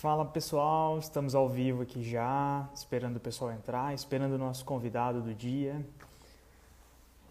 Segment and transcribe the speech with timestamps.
[0.00, 5.22] Fala pessoal, estamos ao vivo aqui já, esperando o pessoal entrar, esperando o nosso convidado
[5.22, 5.82] do dia.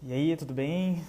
[0.02, 1.00] E aí, tudo bem?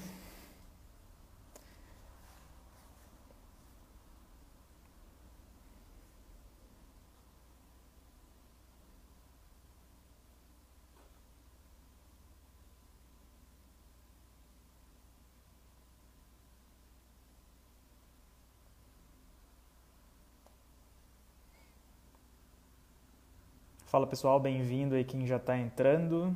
[23.88, 26.36] Fala pessoal, bem-vindo aí quem já está entrando.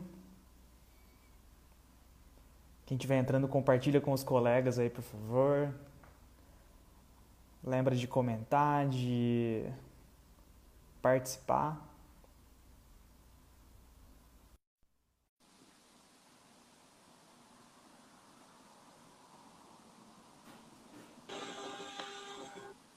[2.86, 5.74] Quem estiver entrando, compartilha com os colegas aí, por favor.
[7.62, 9.66] Lembra de comentar, de
[11.02, 11.78] participar.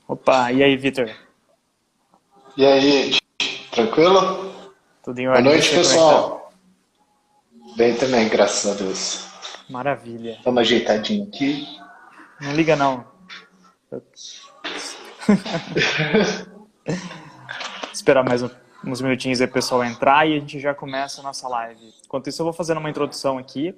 [0.07, 1.11] Opa, e aí, Vitor?
[2.57, 3.19] E aí,
[3.73, 4.44] tranquilo?
[5.05, 5.45] Tudo em ordem?
[5.45, 6.53] Boa noite, pessoal.
[7.77, 9.27] Bem também, graças a Deus.
[9.69, 10.33] Maravilha.
[10.33, 11.67] Estamos ajeitadinho aqui.
[12.41, 13.05] Não liga não.
[17.93, 18.51] Esperar mais um-
[18.85, 21.95] uns minutinhos aí o pessoal entrar e a gente já começa a nossa live.
[22.05, 23.75] Enquanto isso, eu vou fazendo uma introdução aqui.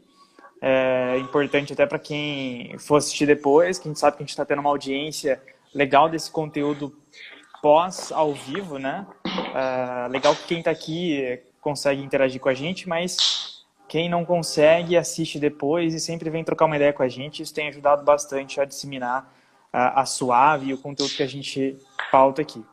[0.60, 4.30] É importante até para quem for assistir depois, que a gente sabe que a gente
[4.30, 5.40] está tendo uma audiência
[5.74, 6.96] legal desse conteúdo
[7.62, 9.06] pós ao vivo, né?
[9.54, 14.96] É, legal que quem está aqui consegue interagir com a gente, mas quem não consegue
[14.96, 17.42] assiste depois e sempre vem trocar uma ideia com a gente.
[17.42, 19.32] Isso tem ajudado bastante a disseminar
[19.72, 21.76] a, a suave e o conteúdo que a gente
[22.10, 22.64] pauta aqui.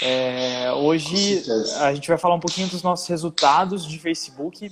[0.00, 1.42] É, hoje
[1.80, 4.70] a gente vai falar um pouquinho dos nossos resultados de Facebook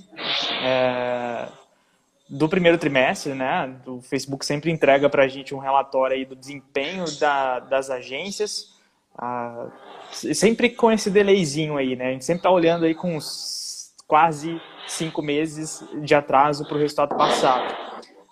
[0.63, 1.49] é,
[2.29, 3.75] do primeiro trimestre, né?
[3.85, 8.76] O Facebook sempre entrega para a gente um relatório aí do desempenho da- das agências,
[9.17, 9.67] ah,
[10.11, 12.09] sempre com esse delayzinho aí, né?
[12.09, 16.79] A gente sempre está olhando aí com uns quase cinco meses de atraso para o
[16.79, 17.75] resultado passado.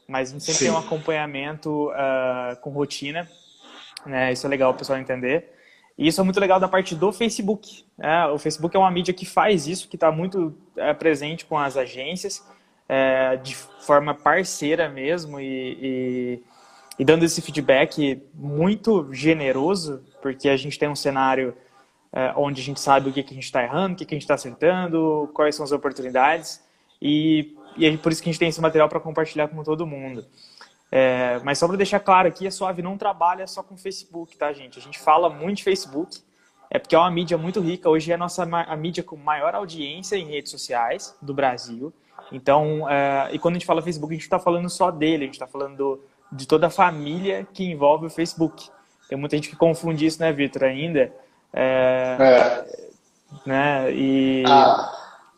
[0.08, 0.66] Mas a gente sempre Sim.
[0.66, 3.28] tem um acompanhamento ah, com rotina,
[4.06, 4.32] né?
[4.32, 5.56] Isso é legal o pessoal entender.
[5.98, 7.86] E isso é muito legal da parte do Facebook.
[7.98, 8.28] né?
[8.28, 11.78] O Facebook é uma mídia que faz isso, que está muito é, presente com as
[11.78, 12.46] agências,
[12.88, 16.44] é, de forma parceira mesmo e, e,
[17.00, 21.56] e dando esse feedback muito generoso, porque a gente tem um cenário
[22.12, 24.16] é, onde a gente sabe o que, que a gente está errando, o que, que
[24.16, 26.64] a gente está acertando, quais são as oportunidades,
[27.00, 29.86] e, e é por isso que a gente tem esse material para compartilhar com todo
[29.86, 30.26] mundo.
[30.92, 34.52] É, mas só para deixar claro aqui, a Suave não trabalha só com Facebook, tá,
[34.52, 34.80] gente?
[34.80, 36.20] A gente fala muito de Facebook,
[36.72, 37.88] é porque é uma mídia muito rica.
[37.88, 41.94] Hoje é a nossa a mídia com maior audiência em redes sociais do Brasil.
[42.32, 45.28] Então, é, e quando a gente fala Facebook, a gente está falando só dele, a
[45.28, 48.74] gente está falando do- de toda a família que envolve o Facebook.
[49.10, 51.12] Tem muita gente que confunde isso, né, Vitor, ainda.
[51.54, 52.66] É, É,
[53.46, 54.44] né, e...
[54.48, 54.92] a-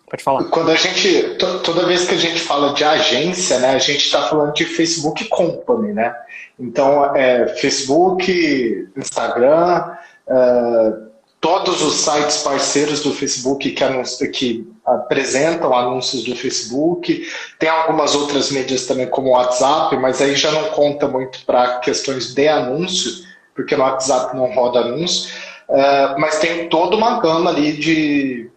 [0.09, 0.45] Pode falar.
[0.45, 4.05] quando a gente, to- toda vez que a gente fala de agência, né, a gente
[4.05, 6.15] está falando de Facebook Company, né?
[6.57, 9.83] Então, é, Facebook, Instagram,
[10.29, 10.93] é,
[11.41, 17.27] todos os sites parceiros do Facebook que, que apresentam anúncios do Facebook,
[17.59, 21.79] tem algumas outras mídias também como o WhatsApp, mas aí já não conta muito para
[21.79, 23.26] questões de anúncio,
[23.57, 25.29] porque no WhatsApp não roda anúncio,
[25.69, 28.49] É, mas tem toda uma gama ali de,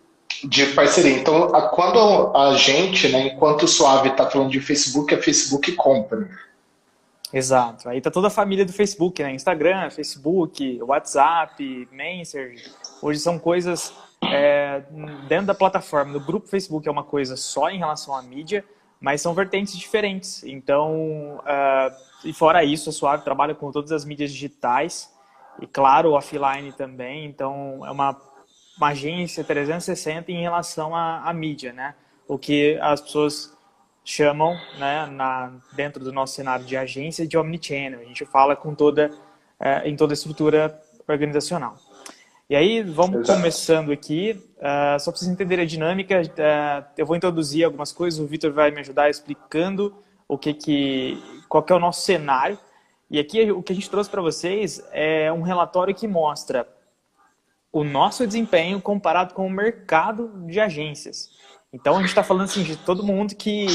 [0.44, 1.18] de parceria.
[1.18, 1.98] Então, a- quando
[2.36, 6.28] a gente, né, enquanto o Suave está falando de Facebook, é Facebook Company.
[7.32, 7.88] Exato.
[7.88, 9.32] Aí tá toda a família do Facebook, né?
[9.34, 12.62] Instagram, Facebook, WhatsApp, Messenger.
[13.02, 13.92] Hoje são coisas
[14.24, 14.82] é,
[15.28, 16.12] dentro da plataforma.
[16.12, 18.64] No grupo Facebook é uma coisa só em relação à mídia,
[19.00, 20.44] mas são vertentes diferentes.
[20.44, 21.90] Então, ah,
[22.24, 25.10] e fora isso, a Suave trabalha com todas as mídias digitais
[25.60, 27.24] e, claro, offline também.
[27.24, 28.20] Então, é uma,
[28.76, 31.94] uma agência 360 em relação à, à mídia, né?
[32.28, 33.56] O que as pessoas
[34.04, 38.00] chamam, né, na, dentro do nosso cenário de agência, de omnichannel.
[38.00, 39.10] A gente fala com toda,
[39.58, 41.76] eh, em toda a estrutura organizacional.
[42.50, 43.38] E aí, vamos Exato.
[43.38, 44.36] começando aqui.
[44.60, 48.52] ah, só para vocês entenderem a dinâmica, ah, eu vou introduzir algumas coisas, o Vitor
[48.52, 49.94] vai me ajudar explicando
[50.26, 52.58] o que que, qual que é o nosso cenário.
[53.08, 56.66] E aqui o que a gente trouxe para vocês é um relatório que mostra
[57.72, 61.30] o nosso desempenho comparado com o mercado de agências.
[61.72, 63.68] Então a gente está falando assim, de todo mundo que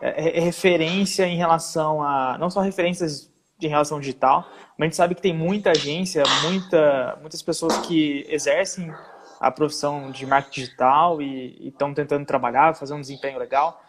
[0.00, 2.36] é é referência em relação a.
[2.36, 3.31] não só referências
[3.66, 8.26] em relação digital, mas a gente sabe que tem muita agência, muita, muitas pessoas que
[8.28, 8.92] exercem
[9.40, 13.82] a profissão de marketing digital e estão tentando trabalhar, fazer um desempenho legal.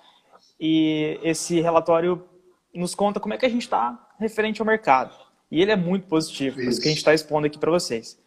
[0.60, 2.28] E esse relatório
[2.74, 5.14] nos conta como é que a gente está referente ao mercado.
[5.52, 8.20] E ele é muito positivo, por isso que a gente está expondo aqui para vocês.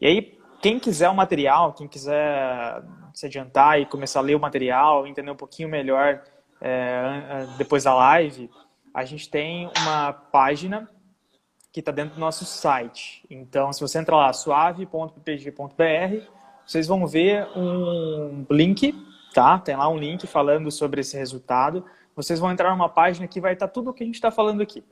[0.00, 2.82] E aí, quem quiser o material, quem quiser
[3.12, 6.22] se adiantar e começar a ler o material, entender um pouquinho melhor
[6.60, 8.50] é, depois da live,
[8.94, 10.88] a gente tem uma página
[11.72, 13.24] que está dentro do nosso site.
[13.30, 16.26] Então, se você entrar lá, suave.ppg.br,
[16.66, 18.94] vocês vão ver um link,
[19.32, 19.58] tá?
[19.58, 21.84] Tem lá um link falando sobre esse resultado.
[22.14, 24.30] Vocês vão entrar numa página que vai estar tá tudo o que a gente está
[24.30, 24.84] falando aqui.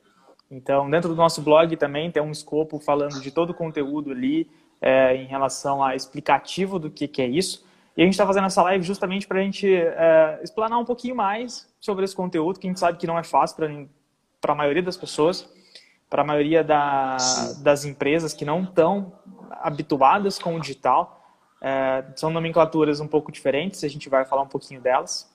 [0.50, 4.49] Então, dentro do nosso blog também tem um escopo falando de todo o conteúdo ali
[4.81, 7.67] é, em relação a explicativo do que, que é isso.
[7.99, 11.17] E a gente está fazendo essa live justamente para a gente é, explanar um pouquinho
[11.17, 13.56] mais sobre esse conteúdo, que a gente sabe que não é fácil
[14.41, 15.53] para a maioria das pessoas,
[16.09, 17.17] para a maioria da,
[17.61, 19.15] das empresas que não estão
[19.50, 21.21] habituadas com o digital.
[21.61, 25.29] É, são nomenclaturas um pouco diferentes, a gente vai falar um pouquinho delas,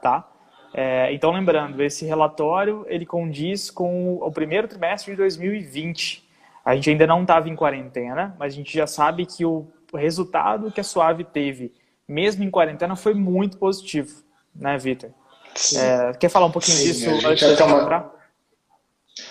[0.00, 0.26] tá?
[0.72, 6.26] É, então, lembrando, esse relatório ele condiz com o primeiro trimestre de 2020.
[6.64, 10.72] A gente ainda não estava em quarentena, mas a gente já sabe que o resultado
[10.72, 11.74] que a Suave teve,
[12.08, 14.22] mesmo em quarentena, foi muito positivo,
[14.54, 15.10] né, Vitor?
[15.74, 17.82] É, quer falar um pouquinho Sim, disso antes de uma...
[17.82, 18.16] entrar?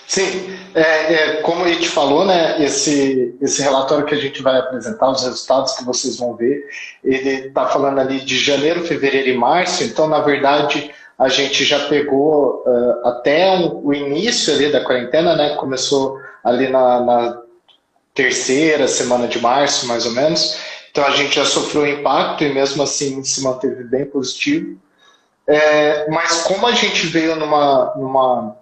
[0.08, 4.58] Sim, é, é, como a gente falou, né, esse, esse relatório que a gente vai
[4.58, 6.68] apresentar, os resultados que vocês vão ver,
[7.04, 11.88] ele está falando ali de janeiro, fevereiro e março, então, na verdade, a gente já
[11.88, 15.56] pegou uh, até o início ali da quarentena, né?
[15.56, 17.42] Começou ali na, na,
[18.14, 20.58] terceira semana de março, mais ou menos.
[20.96, 24.78] Então a gente já sofreu impacto e mesmo assim se manteve bem positivo.
[25.46, 28.56] É, mas como a gente veio numa, numa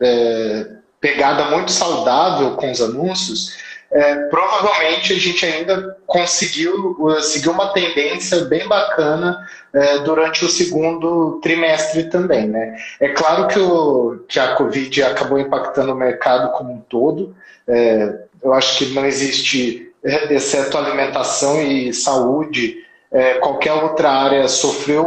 [0.00, 0.66] é,
[1.00, 3.56] pegada muito saudável com os anúncios,
[3.90, 10.48] é, provavelmente a gente ainda conseguiu uh, seguir uma tendência bem bacana é, durante o
[10.48, 12.46] segundo trimestre também.
[12.46, 12.76] Né?
[13.00, 17.34] É claro que, o, que a Covid acabou impactando o mercado como um todo.
[17.66, 18.14] É,
[18.44, 22.76] eu acho que não existe, exceto alimentação e saúde,
[23.10, 25.04] é, qualquer outra área sofreu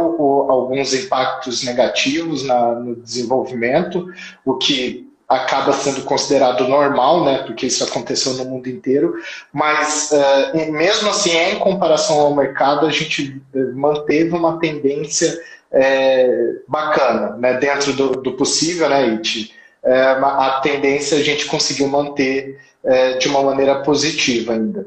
[0.50, 4.06] alguns impactos negativos na, no desenvolvimento,
[4.44, 9.14] o que acaba sendo considerado normal, né, porque isso aconteceu no mundo inteiro,
[9.52, 15.40] mas uh, mesmo assim, em comparação ao mercado, a gente eh, manteve uma tendência
[15.72, 19.54] é, bacana, né, dentro do, do possível, né, It?
[19.84, 24.86] É, a tendência a gente conseguiu manter é, de uma maneira positiva ainda.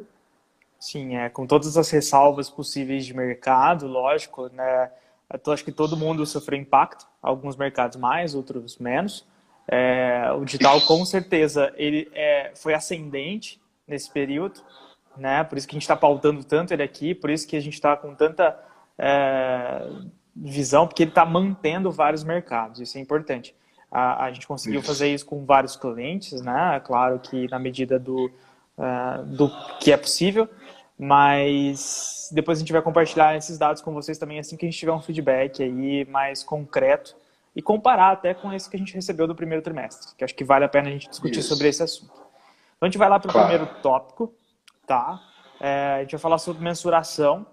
[0.80, 4.92] Sim, é, com todas as ressalvas possíveis de mercado, lógico, né,
[5.44, 9.26] eu acho que todo mundo sofreu impacto, alguns mercados mais, outros menos,
[9.68, 14.62] é, o digital, com certeza, ele é, foi ascendente nesse período,
[15.18, 15.44] né?
[15.44, 17.74] Por isso que a gente está pautando tanto ele aqui, por isso que a gente
[17.74, 18.58] está com tanta
[18.98, 19.88] é,
[20.36, 23.56] visão, porque ele está mantendo vários mercados, isso é importante.
[23.96, 24.88] A, a gente conseguiu isso.
[24.90, 26.82] fazer isso com vários clientes, né?
[26.84, 28.30] Claro que na medida do,
[28.78, 29.50] uh, do
[29.80, 30.50] que é possível,
[31.00, 34.78] mas depois a gente vai compartilhar esses dados com vocês também assim que a gente
[34.78, 37.16] tiver um feedback aí mais concreto
[37.56, 40.44] e comparar até com esse que a gente recebeu do primeiro trimestre, que acho que
[40.44, 41.48] vale a pena a gente discutir Isso.
[41.48, 42.12] sobre esse assunto.
[42.12, 43.48] Então a gente vai lá para o claro.
[43.48, 44.34] primeiro tópico,
[44.86, 45.22] tá?
[45.58, 47.46] É, a gente vai falar sobre mensuração.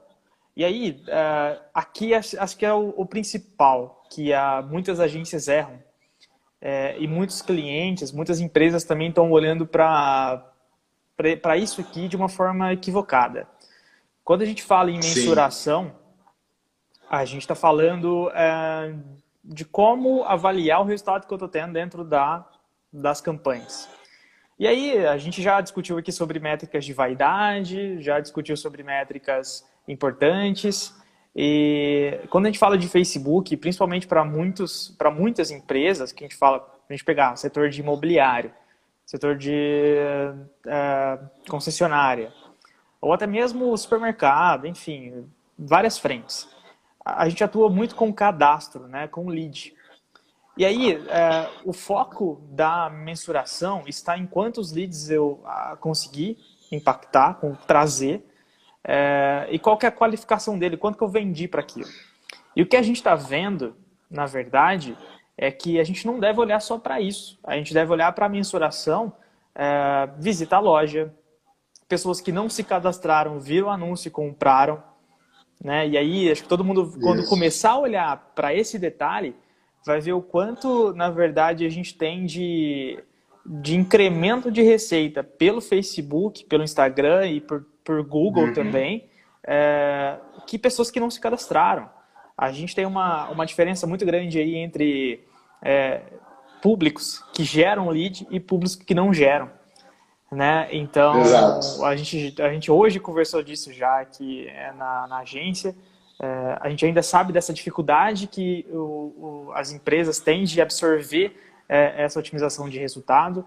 [0.56, 5.79] E aí, é, aqui acho que é o, o principal que a, muitas agências erram
[6.64, 10.47] é, e muitos clientes, muitas empresas também estão olhando para
[11.59, 13.49] isso aqui de uma forma equivocada.
[14.23, 17.06] Quando a gente fala em mensuração, Sim.
[17.10, 18.94] a gente está falando é,
[19.43, 22.48] de como avaliar o resultado que eu estou tendo dentro da,
[22.93, 23.89] das campanhas.
[24.56, 29.67] E aí, a gente já discutiu aqui sobre métricas de vaidade, já discutiu sobre métricas
[29.89, 30.94] importantes.
[31.34, 36.29] E quando a gente fala de Facebook, principalmente para muitos, para muitas empresas, que a
[36.29, 38.53] gente fala, a gente pegar setor de imobiliário,
[39.06, 39.53] setor de
[40.67, 42.32] uh, concessionária,
[43.01, 45.27] ou até mesmo supermercado, enfim,
[45.58, 46.48] várias frentes
[47.05, 49.74] a gente atua muito com cadastro, né, com lead.
[50.56, 56.39] E aí, é, o foco da mensuração está em quantos leads eu a, consegui
[56.70, 58.24] impactar, trazer,
[58.84, 61.89] é, e qual é a qualificação dele, quanto que eu vendi para aquilo.
[62.55, 63.77] E o que a gente está vendo,
[64.10, 64.96] na verdade,
[65.36, 67.39] é que a gente não deve olhar só para isso.
[67.44, 69.12] A gente deve olhar para a mensuração,
[69.55, 71.15] é, visita a loja,
[71.89, 74.82] pessoas que não se cadastraram, viram o anúncio e compraram,
[75.62, 75.86] né?
[75.89, 79.34] E aí, acho que todo mundo, quando começar a olhar para esse detalhe,
[79.84, 83.03] vai ver o quanto, na verdade, a gente tem de,
[83.44, 88.53] de incremento de receita pelo Facebook, pelo Instagram e por, por Google uhum.
[88.53, 89.08] também,
[89.44, 91.89] é, que pessoas que não se cadastraram.
[92.36, 95.24] A gente tem uma, uma diferença muito grande aí entre
[95.62, 96.03] é,
[96.60, 99.51] públicos que geram lead e públicos que não geram.
[100.31, 100.69] Né?
[100.72, 101.22] Então,
[101.84, 105.77] a gente, a gente hoje conversou disso já aqui é, na, na agência.
[106.20, 111.36] É, a gente ainda sabe dessa dificuldade que o, o, as empresas têm de absorver
[111.69, 113.44] é, essa otimização de resultado.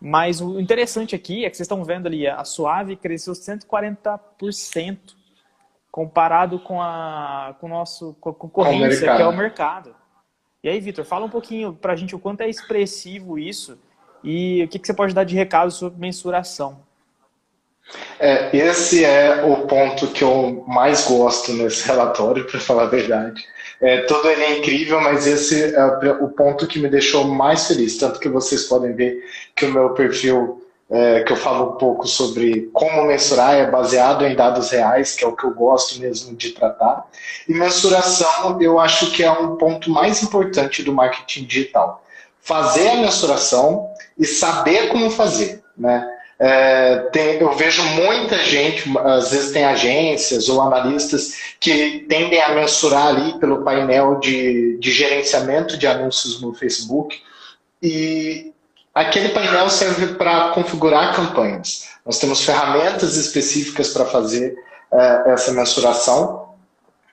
[0.00, 4.98] Mas o interessante aqui é que vocês estão vendo ali, a Suave cresceu 140%
[5.90, 9.94] comparado com a com o nosso com a concorrência, que é o mercado.
[10.62, 13.78] E aí, Vitor, fala um pouquinho para a gente o quanto é expressivo isso
[14.22, 16.84] e o que, que você pode dar de recado sobre mensuração.
[18.18, 23.46] É, esse é o ponto que eu mais gosto nesse relatório, para falar a verdade.
[23.80, 25.84] É, todo ele é incrível, mas esse é
[26.20, 27.96] o ponto que me deixou mais feliz.
[27.98, 29.22] Tanto que vocês podem ver
[29.54, 34.24] que o meu perfil, é, que eu falo um pouco sobre como mensurar, é baseado
[34.24, 37.06] em dados reais, que é o que eu gosto mesmo de tratar.
[37.48, 42.02] E mensuração, eu acho que é um ponto mais importante do marketing digital.
[42.40, 46.15] Fazer a mensuração e saber como fazer, né?
[46.38, 52.50] É, tem, eu vejo muita gente, às vezes tem agências ou analistas que tendem a
[52.50, 57.18] mensurar ali pelo painel de, de gerenciamento de anúncios no Facebook
[57.82, 58.52] e
[58.94, 61.88] aquele painel serve para configurar campanhas.
[62.04, 64.54] Nós temos ferramentas específicas para fazer
[64.92, 66.45] é, essa mensuração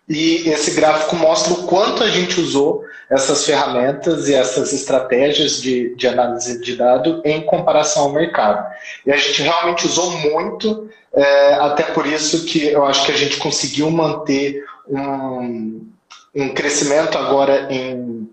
[0.07, 5.95] e esse gráfico mostra o quanto a gente usou essas ferramentas e essas estratégias de,
[5.95, 8.65] de análise de dado em comparação ao mercado.
[9.05, 13.17] E a gente realmente usou muito, é, até por isso que eu acho que a
[13.17, 15.87] gente conseguiu manter um,
[16.35, 18.29] um crescimento agora em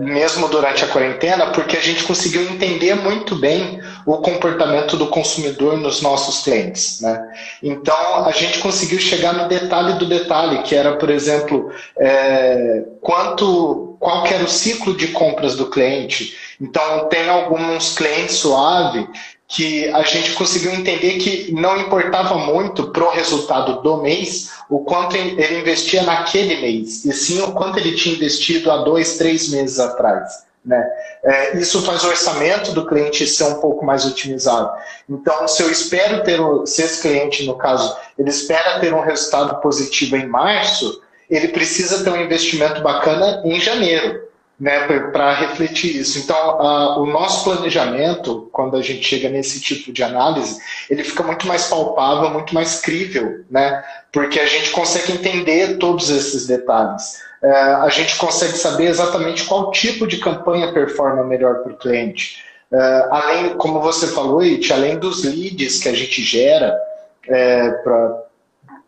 [0.00, 5.76] mesmo durante a quarentena, porque a gente conseguiu entender muito bem o comportamento do consumidor
[5.76, 7.00] nos nossos clientes.
[7.00, 7.32] Né?
[7.62, 13.96] Então, a gente conseguiu chegar no detalhe do detalhe, que era, por exemplo, é, quanto,
[14.00, 16.36] qual era o ciclo de compras do cliente.
[16.60, 19.06] Então, tem alguns clientes suave
[19.46, 24.80] que a gente conseguiu entender que não importava muito para o resultado do mês o
[24.80, 29.48] quanto ele investia naquele mês, e sim o quanto ele tinha investido há dois, três
[29.48, 30.46] meses atrás.
[30.64, 30.86] Né?
[31.24, 34.70] É, isso faz o orçamento do cliente ser um pouco mais otimizado.
[35.08, 39.60] Então, se eu espero ter, se esse cliente, no caso, ele espera ter um resultado
[39.62, 46.18] positivo em março, ele precisa ter um investimento bacana em janeiro né, para refletir isso.
[46.18, 46.58] Então,
[47.00, 50.60] o nosso planejamento, quando a gente chega nesse tipo de análise,
[50.90, 56.10] ele fica muito mais palpável, muito mais crível, né, porque a gente consegue entender todos
[56.10, 57.20] esses detalhes.
[57.42, 62.44] É, a gente consegue saber exatamente qual tipo de campanha performa melhor para o cliente.
[62.72, 66.76] É, além, como você falou, It, além dos leads que a gente gera
[67.28, 68.28] é, para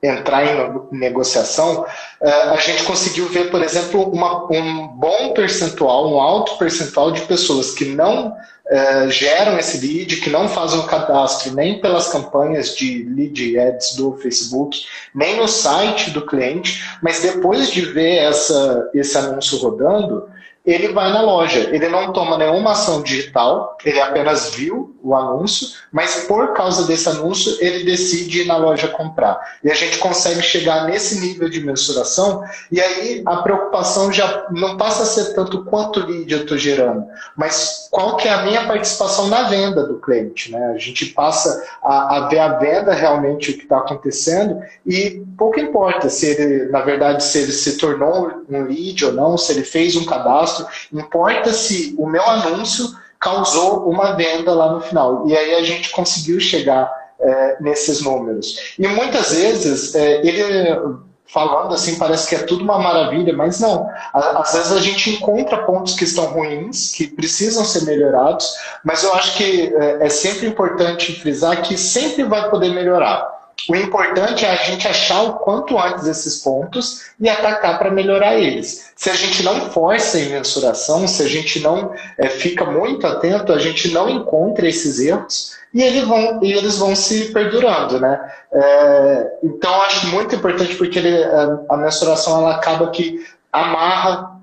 [0.02, 1.84] entrar em negociação,
[2.22, 7.20] eh, a gente conseguiu ver, por exemplo, uma, um bom percentual, um alto percentual de
[7.22, 8.34] pessoas que não
[8.70, 13.96] uh, geram esse lead, que não fazem o cadastro nem pelas campanhas de lead ads
[13.96, 14.78] do Facebook,
[15.14, 20.28] nem no site do cliente, mas depois de ver essa, esse anúncio rodando,
[20.64, 21.71] ele vai na loja.
[21.73, 27.09] Ele não toma nenhuma ação digital, ele apenas viu o anúncio, mas por causa desse
[27.09, 29.40] anúncio, ele decide ir na loja comprar.
[29.64, 34.76] E a gente consegue chegar nesse nível de mensuração, e aí a preocupação já não
[34.76, 38.67] passa a ser tanto quanto lead eu estou gerando, mas qual que é a minha
[38.67, 40.52] participação na venda do cliente.
[40.52, 40.73] Né?
[40.75, 45.59] A gente passa a, a ver a venda realmente o que está acontecendo, e pouco
[45.59, 49.64] importa se ele, na verdade, se ele se tornou um lead ou não, se ele
[49.64, 50.50] fez um cadastro,
[50.92, 52.87] importa se o meu anúncio
[53.19, 55.26] causou uma venda lá no final.
[55.26, 56.90] E aí a gente conseguiu chegar
[57.21, 58.75] é, nesses números.
[58.78, 61.00] E muitas vezes, é, ele
[61.33, 63.88] falando assim, parece que é tudo uma maravilha, mas não.
[64.12, 68.52] Às vezes a gente encontra pontos que estão ruins, que precisam ser melhorados,
[68.85, 73.39] mas eu acho que é, é sempre importante frisar que sempre vai poder melhorar.
[73.69, 78.35] O importante é a gente achar o quanto antes esses pontos e atacar para melhorar
[78.35, 78.93] eles.
[78.97, 83.52] Se a gente não força em mensuração, se a gente não é, fica muito atento,
[83.52, 88.33] a gente não encontra esses erros e eles vão, e eles vão se perdurando, né?
[88.52, 94.40] É, então, acho muito importante porque ele, é, a mensuração ela acaba que amarra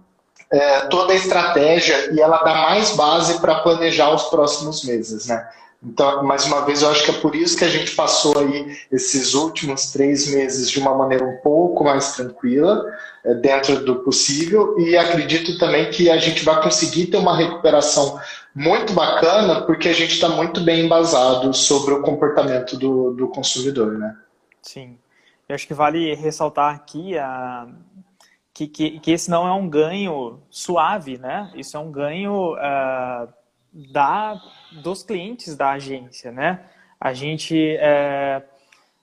[0.51, 5.47] é, toda a estratégia e ela dá mais base para planejar os próximos meses, né?
[5.87, 8.77] Então, mais uma vez, eu acho que é por isso que a gente passou aí
[8.91, 12.85] esses últimos três meses de uma maneira um pouco mais tranquila,
[13.23, 18.19] é, dentro do possível, e acredito também que a gente vai conseguir ter uma recuperação
[18.53, 23.97] muito bacana, porque a gente está muito bem embasado sobre o comportamento do, do consumidor,
[23.97, 24.17] né?
[24.61, 24.97] Sim.
[25.47, 27.65] Eu acho que vale ressaltar aqui a,
[28.53, 31.49] que, que, que esse não é um ganho suave, né?
[31.55, 33.31] Isso é um ganho uh,
[33.91, 34.41] da,
[34.83, 36.61] dos clientes da agência, né?
[36.99, 38.41] a gente é,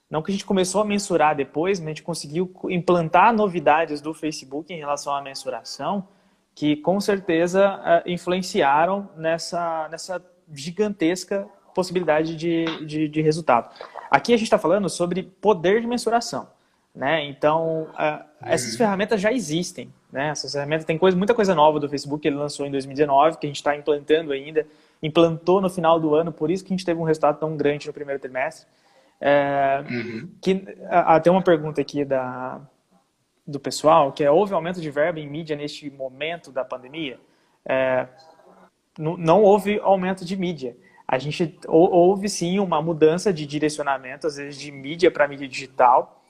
[0.09, 4.13] não que a gente começou a mensurar depois, mas a gente conseguiu implantar novidades do
[4.13, 6.07] Facebook em relação à mensuração
[6.53, 13.69] que com certeza é, influenciaram nessa, nessa gigantesca possibilidade de, de, de resultado.
[14.09, 16.47] Aqui a gente está falando sobre poder de mensuração.
[16.93, 17.25] Né?
[17.25, 18.77] Então, uh, essas uhum.
[18.77, 19.93] ferramentas já existem.
[20.15, 20.29] Né?
[20.29, 23.45] Essas ferramentas tem coisa, muita coisa nova do Facebook que ele lançou em 2019, que
[23.45, 24.65] a gente está implantando ainda.
[25.03, 27.85] Implantou no final do ano, por isso que a gente teve um resultado tão grande
[27.85, 28.65] no primeiro trimestre.
[29.19, 30.29] É, uhum.
[30.41, 30.55] que,
[31.21, 32.61] tem uma pergunta aqui da,
[33.45, 37.19] do pessoal, que é, houve aumento de verba em mídia neste momento da pandemia?
[37.65, 38.07] É,
[38.97, 40.77] não houve aumento de mídia.
[41.05, 46.23] A gente houve sim uma mudança de direcionamento, às vezes de mídia para mídia digital,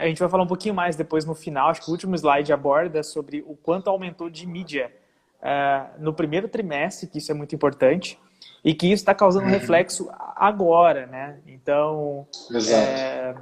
[0.00, 2.52] a gente vai falar um pouquinho mais depois no final, acho que o último slide
[2.52, 4.92] aborda sobre o quanto aumentou de mídia
[5.40, 8.18] uh, no primeiro trimestre, que isso é muito importante,
[8.64, 9.52] e que isso está causando uhum.
[9.52, 11.40] reflexo agora, né?
[11.46, 12.26] Então,
[12.70, 13.34] é...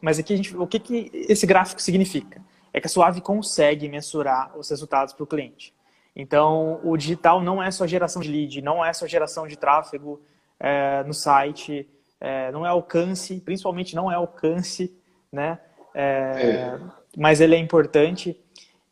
[0.00, 2.42] mas aqui a gente, o que, que esse gráfico significa?
[2.72, 5.72] É que a Suave consegue mensurar os resultados para o cliente.
[6.16, 10.20] Então, o digital não é só geração de lead, não é só geração de tráfego
[10.58, 11.88] é, no site,
[12.20, 14.96] é, não é alcance, principalmente não é alcance
[15.34, 15.58] né?
[15.94, 16.80] É, é.
[17.16, 18.38] Mas ele é importante.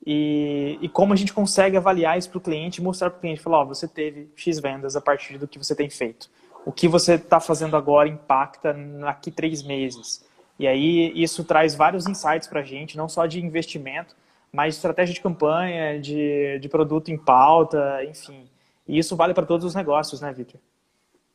[0.05, 3.41] E, e, como a gente consegue avaliar isso para o cliente, mostrar para o cliente,
[3.41, 6.29] falar, ó, você teve X vendas a partir do que você tem feito.
[6.67, 10.25] O que você está fazendo agora impacta daqui três meses.
[10.59, 14.15] E aí isso traz vários insights para a gente, não só de investimento,
[14.53, 18.49] mas de estratégia de campanha, de, de produto em pauta, enfim.
[18.87, 20.61] E isso vale para todos os negócios, né, Victor?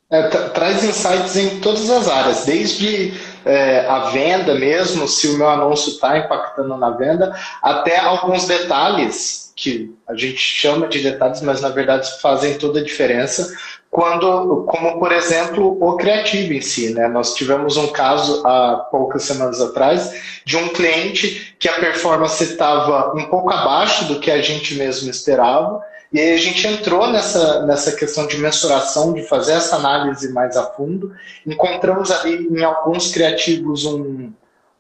[0.10, 3.14] É, traz insights em todas as áreas, desde
[3.48, 9.52] é, a venda mesmo, se o meu anúncio está impactando na venda, até alguns detalhes
[9.56, 13.52] que a gente chama de detalhes, mas na verdade fazem toda a diferença.
[13.90, 17.08] Quando, como por exemplo, o criativo em si, né?
[17.08, 23.14] Nós tivemos um caso há poucas semanas atrás de um cliente que a performance estava
[23.16, 27.66] um pouco abaixo do que a gente mesmo esperava e aí a gente entrou nessa,
[27.66, 31.14] nessa questão de mensuração, de fazer essa análise mais a fundo.
[31.46, 34.32] Encontramos ali em alguns criativos um,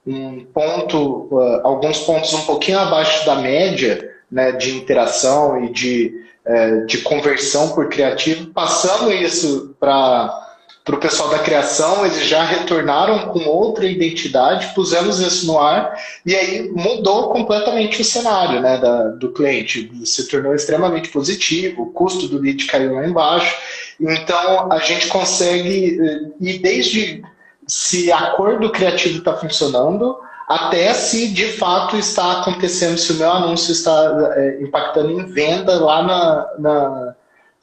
[0.06, 6.14] um ponto, uh, alguns pontos um pouquinho abaixo da média né, de interação e de,
[6.46, 8.48] uh, de conversão por criativo.
[8.48, 10.47] Passando isso para
[10.88, 16.02] para o pessoal da criação, eles já retornaram com outra identidade, pusemos isso no ar
[16.26, 19.92] e aí mudou completamente o cenário né, da, do cliente.
[20.06, 23.54] Se tornou extremamente positivo, o custo do lead caiu lá embaixo.
[24.00, 27.22] Então a gente consegue eh, ir desde
[27.68, 33.16] se a cor do criativo está funcionando até se de fato está acontecendo, se o
[33.16, 37.16] meu anúncio está é, impactando em venda lá na, na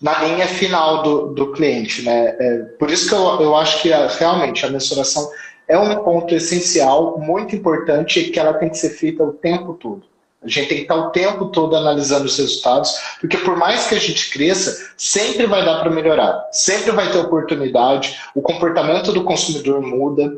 [0.05, 2.03] na linha final do, do cliente.
[2.03, 2.37] Né?
[2.39, 5.31] É, por isso que eu, eu acho que a, realmente a mensuração
[5.67, 9.73] é um ponto essencial, muito importante, e que ela tem que ser feita o tempo
[9.73, 10.03] todo.
[10.43, 13.95] A gente tem que estar o tempo todo analisando os resultados, porque por mais que
[13.95, 19.25] a gente cresça, sempre vai dar para melhorar, sempre vai ter oportunidade, o comportamento do
[19.25, 20.37] consumidor muda,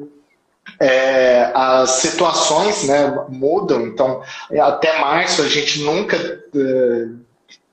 [0.79, 4.23] é, as situações né, mudam, então
[4.61, 7.09] até março a gente nunca é,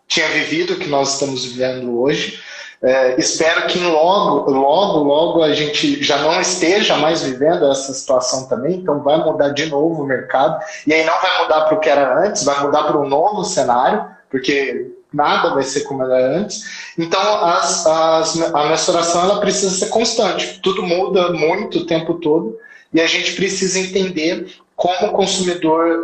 [0.08, 2.40] tinha vivido, que nós estamos vivendo hoje.
[2.82, 8.46] É, espero que logo, logo, logo a gente já não esteja mais vivendo essa situação
[8.50, 10.62] também, então vai mudar de novo o mercado.
[10.86, 13.46] E aí não vai mudar para o que era antes, vai mudar para um novo
[13.46, 16.94] cenário, porque nada vai ser como era antes.
[16.98, 22.58] Então as, as, a mensuração ela precisa ser constante, tudo muda muito o tempo todo
[22.94, 26.04] e a gente precisa entender como o consumidor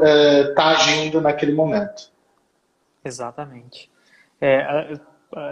[0.49, 2.09] está é, agindo naquele momento.
[3.03, 3.89] Exatamente.
[4.41, 4.99] É,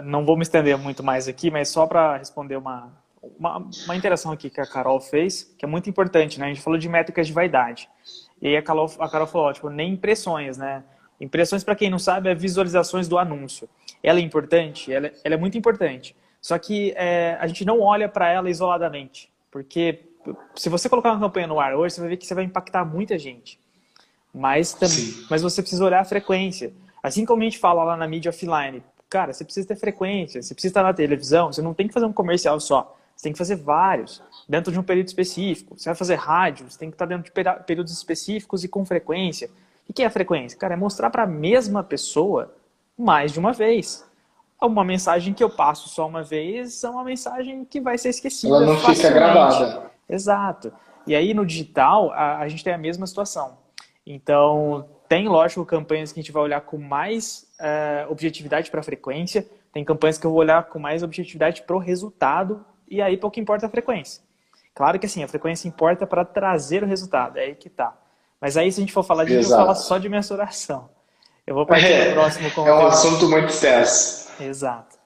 [0.04, 2.92] não vou me estender muito mais aqui, mas só para responder uma,
[3.38, 6.46] uma, uma, interação aqui que a Carol fez, que é muito importante, né?
[6.46, 7.88] A gente falou de métricas de vaidade.
[8.40, 10.82] E aí a Carol, a Carol falou, tipo, nem impressões, né?
[11.20, 13.68] Impressões, para quem não sabe, é visualizações do anúncio.
[14.02, 14.92] Ela é importante?
[14.92, 16.14] Ela, ela é muito importante.
[16.40, 19.30] Só que é, a gente não olha para ela isoladamente.
[19.50, 20.04] Porque
[20.54, 22.84] se você colocar uma campanha no ar hoje, você vai ver que você vai impactar
[22.84, 23.58] muita gente.
[24.32, 26.72] Mas, também, mas você precisa olhar a frequência.
[27.02, 30.54] Assim como a gente fala lá na mídia offline, cara, você precisa ter frequência, você
[30.54, 33.38] precisa estar na televisão, você não tem que fazer um comercial só, você tem que
[33.38, 35.76] fazer vários, dentro de um período específico.
[35.76, 37.32] Você vai fazer rádio, você tem que estar dentro de
[37.64, 39.50] períodos específicos e com frequência.
[39.88, 40.56] O que é a frequência?
[40.58, 42.54] Cara, é mostrar para a mesma pessoa
[42.96, 44.06] mais de uma vez.
[44.60, 48.54] Uma mensagem que eu passo só uma vez é uma mensagem que vai ser esquecida.
[48.54, 48.98] Ela não facilmente.
[48.98, 49.90] fica gravada.
[50.08, 50.72] Exato.
[51.06, 53.56] E aí no digital, a, a gente tem a mesma situação.
[54.06, 58.82] Então, tem, lógico, campanhas que a gente vai olhar com mais uh, objetividade para a
[58.82, 63.16] frequência, tem campanhas que eu vou olhar com mais objetividade para o resultado, e aí
[63.16, 64.22] pouco importa a frequência.
[64.74, 67.96] Claro que assim, a frequência importa para trazer o resultado, é aí que tá.
[68.40, 70.88] Mas aí, se a gente for falar de eu falar só de mensuração.
[71.46, 72.66] Eu vou partir é, próximo com.
[72.66, 74.30] É um assunto muito extenso.
[74.40, 74.96] Exato.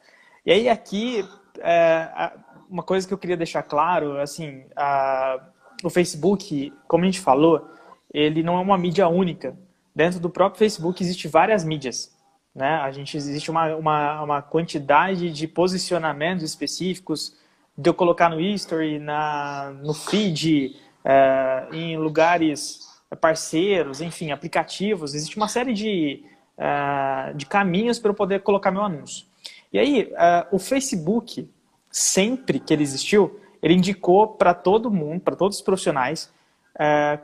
[0.45, 1.27] E aí, aqui,
[1.61, 2.33] é,
[2.69, 5.41] uma coisa que eu queria deixar claro, assim, a,
[5.83, 7.71] o Facebook, como a gente falou,
[8.13, 9.57] ele não é uma mídia única.
[9.95, 12.15] Dentro do próprio Facebook existe várias mídias.
[12.55, 12.69] Né?
[12.77, 17.37] A gente existe uma, uma, uma quantidade de posicionamentos específicos
[17.77, 22.81] de eu colocar no history, na, no feed, é, em lugares
[23.21, 25.15] parceiros, enfim, aplicativos.
[25.15, 26.25] Existe uma série de,
[26.57, 29.27] é, de caminhos para eu poder colocar meu anúncio.
[29.73, 31.49] E aí, é, o Facebook,
[31.91, 36.33] sempre que ele existiu, ele indicou para todo mundo, para todos os profissionais,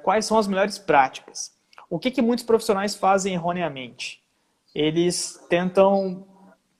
[0.04, 1.58] quais são as melhores práticas.
[1.90, 4.22] O que, que muitos profissionais fazem erroneamente?
[4.74, 6.27] Eles tentam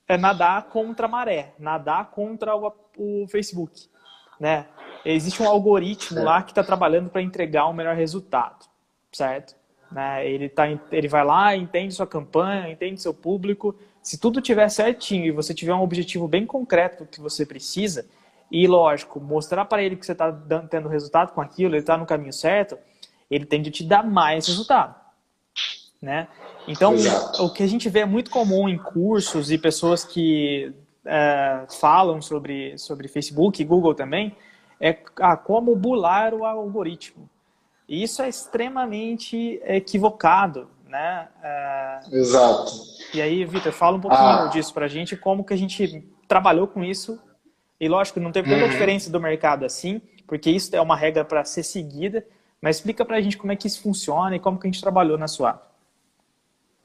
[0.07, 3.87] é, nadar contra a maré, nadar contra o, o Facebook.
[4.39, 4.65] Né?
[5.03, 8.65] Existe um algoritmo lá que está trabalhando para entregar um melhor resultado,
[9.11, 9.55] certo?
[9.91, 10.27] Né?
[10.29, 13.75] Ele, tá, ele vai lá, entende sua campanha, entende seu público.
[14.01, 18.05] Se tudo tiver certinho e você tiver um objetivo bem concreto que você precisa,
[18.51, 20.31] e, lógico, mostrar para ele que você está
[20.69, 22.77] tendo resultado com aquilo, ele está no caminho certo,
[23.29, 24.98] ele tende a te dar mais resultado.
[26.01, 26.27] Né?
[26.67, 27.43] Então, Exato.
[27.43, 30.73] o que a gente vê é muito comum em cursos e pessoas que
[31.05, 34.35] é, falam sobre, sobre Facebook e Google também,
[34.79, 37.29] é ah, como bular o algoritmo.
[37.87, 41.27] E isso é extremamente equivocado, né?
[41.43, 41.99] É...
[42.11, 42.71] Exato.
[43.13, 44.47] E aí, Vitor, fala um pouquinho ah.
[44.47, 47.19] disso para a gente, como que a gente trabalhou com isso
[47.79, 48.69] e lógico, não tem tanta uhum.
[48.69, 52.25] diferença do mercado assim, porque isso é uma regra para ser seguida,
[52.61, 54.81] mas explica para a gente como é que isso funciona e como que a gente
[54.81, 55.61] trabalhou na sua.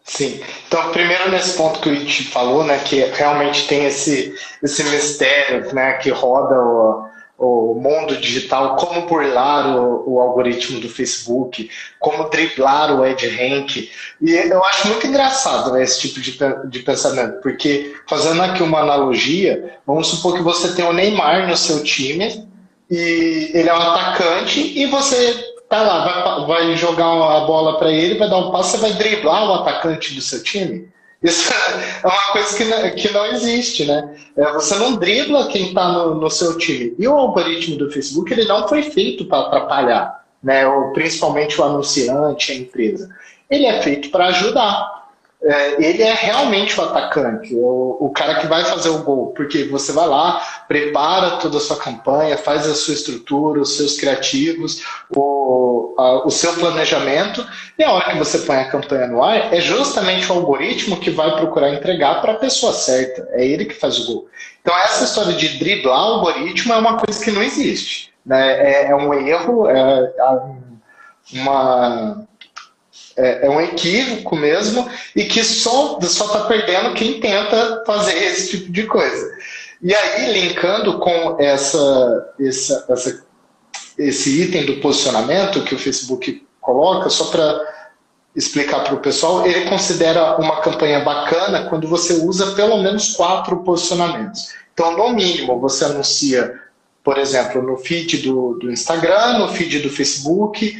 [0.04, 0.40] Sim.
[0.68, 5.74] Então, primeiro nesse ponto que o It falou, né, que realmente tem esse, esse mistério,
[5.74, 7.08] né, que roda o,
[7.38, 13.90] o mundo digital, como burlar o, o, algoritmo do Facebook, como driblar o EdRank.
[14.20, 18.80] E eu acho muito engraçado né, esse tipo de, de pensamento, porque fazendo aqui uma
[18.80, 22.46] analogia, vamos supor que você tem o Neymar no seu time
[22.90, 27.92] e ele é um atacante e você tá lá, vai, vai jogar a bola para
[27.92, 30.88] ele, vai dar um passo, você vai driblar o atacante do seu time.
[31.22, 31.50] Isso
[32.04, 34.14] é uma coisa que não, que não existe, né?
[34.36, 36.94] É, você não dribla quem está no, no, seu time.
[36.98, 40.66] E o algoritmo do Facebook ele não foi feito para atrapalhar, né?
[40.68, 43.08] Ou, principalmente o anunciante, a empresa.
[43.50, 45.03] Ele é feito para ajudar
[45.44, 49.64] é, ele é realmente o atacante, o, o, cara que vai fazer o gol, porque
[49.64, 54.82] você vai lá, prepara toda a sua campanha, faz a sua estrutura, os seus criativos,
[55.14, 57.46] o, a, o seu planejamento,
[57.78, 61.10] e a hora que você põe a campanha no ar, é justamente o algoritmo que
[61.10, 64.28] vai procurar entregar para a pessoa certa, é ele que faz o gol.
[64.62, 68.14] Então, essa história de driblar o algoritmo é uma coisa que não existe.
[68.24, 68.86] Né?
[68.86, 70.40] É, é um erro, é, é
[71.34, 72.26] uma
[73.16, 78.72] é, é, um equívoco mesmo e que só está perdendo quem tenta fazer esse tipo
[78.72, 79.32] de coisa.
[79.82, 83.24] E aí, linkando com essa, essa, essa
[83.98, 87.74] esse item do posicionamento que o Facebook coloca, só para
[88.34, 93.58] explicar para o pessoal, ele considera uma campanha bacana quando você usa pelo menos quatro
[93.58, 94.48] posicionamentos.
[94.72, 96.60] Então, no mínimo, você anuncia,
[97.04, 100.76] por exemplo, no feed do, do Instagram, no feed do Facebook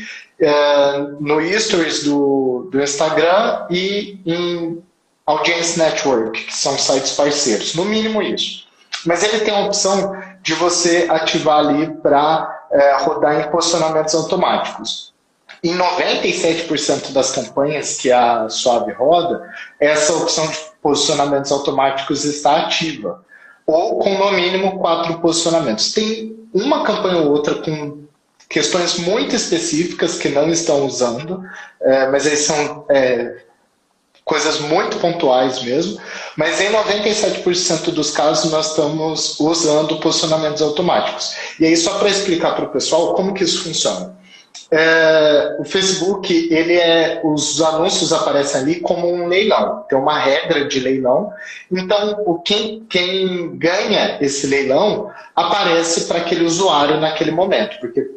[1.21, 4.83] no Stories do, do Instagram e em
[5.27, 7.75] Audience Network, que são sites parceiros.
[7.75, 8.65] No mínimo isso.
[9.07, 15.13] Mas ele tem a opção de você ativar ali para é, rodar em posicionamentos automáticos.
[15.63, 19.49] Em 97% das campanhas que a Suave roda,
[19.81, 23.25] essa opção de posicionamentos automáticos está ativa.
[23.67, 25.93] Ou com no mínimo quatro posicionamentos.
[25.93, 28.04] Tem uma campanha ou outra com
[28.55, 31.45] questões muito específicas que não estão usando,
[31.83, 33.39] é, mas eles são é,
[34.25, 36.01] coisas muito pontuais mesmo.
[36.37, 41.35] Mas em 97% dos casos nós estamos usando posicionamentos automáticos.
[41.59, 44.17] E aí, só para explicar para o pessoal como que isso funciona.
[44.71, 50.65] É, o Facebook, ele é, os anúncios aparecem ali como um leilão, tem uma regra
[50.67, 51.33] de leilão.
[51.73, 58.14] Então, o quem, quem ganha esse leilão aparece para aquele usuário naquele momento, porque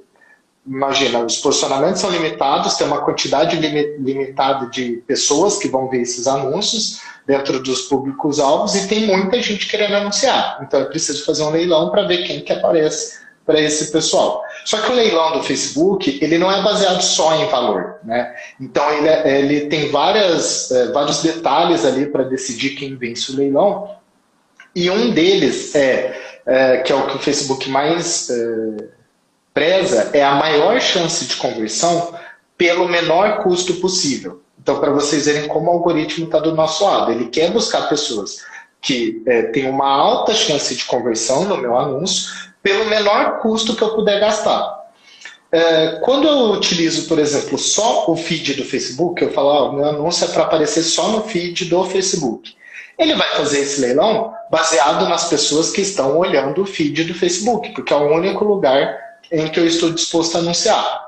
[0.67, 6.27] imagina, os posicionamentos são limitados, tem uma quantidade limitada de pessoas que vão ver esses
[6.27, 10.59] anúncios dentro dos públicos-alvos e tem muita gente querendo anunciar.
[10.61, 14.43] Então é preciso fazer um leilão para ver quem que aparece para esse pessoal.
[14.65, 18.35] Só que o leilão do Facebook, ele não é baseado só em valor, né?
[18.59, 23.37] Então ele, é, ele tem várias, é, vários detalhes ali para decidir quem vence o
[23.37, 23.95] leilão.
[24.75, 28.29] E um deles é, é, que é o que o Facebook mais
[29.57, 32.13] preza é a maior chance de conversão
[32.55, 34.39] pelo menor custo possível.
[34.61, 38.43] Então, para vocês verem como o algoritmo está do nosso lado, ele quer buscar pessoas
[38.79, 42.29] que é, têm uma alta chance de conversão no meu anúncio
[42.61, 44.77] pelo menor custo que eu puder gastar.
[45.51, 49.85] É, quando eu utilizo, por exemplo, só o feed do Facebook, eu falo, ó, meu
[49.85, 52.55] anúncio é para aparecer só no feed do Facebook.
[52.95, 57.71] Ele vai fazer esse leilão baseado nas pessoas que estão olhando o feed do Facebook,
[57.71, 61.07] porque é o único lugar em que eu estou disposto a anunciar.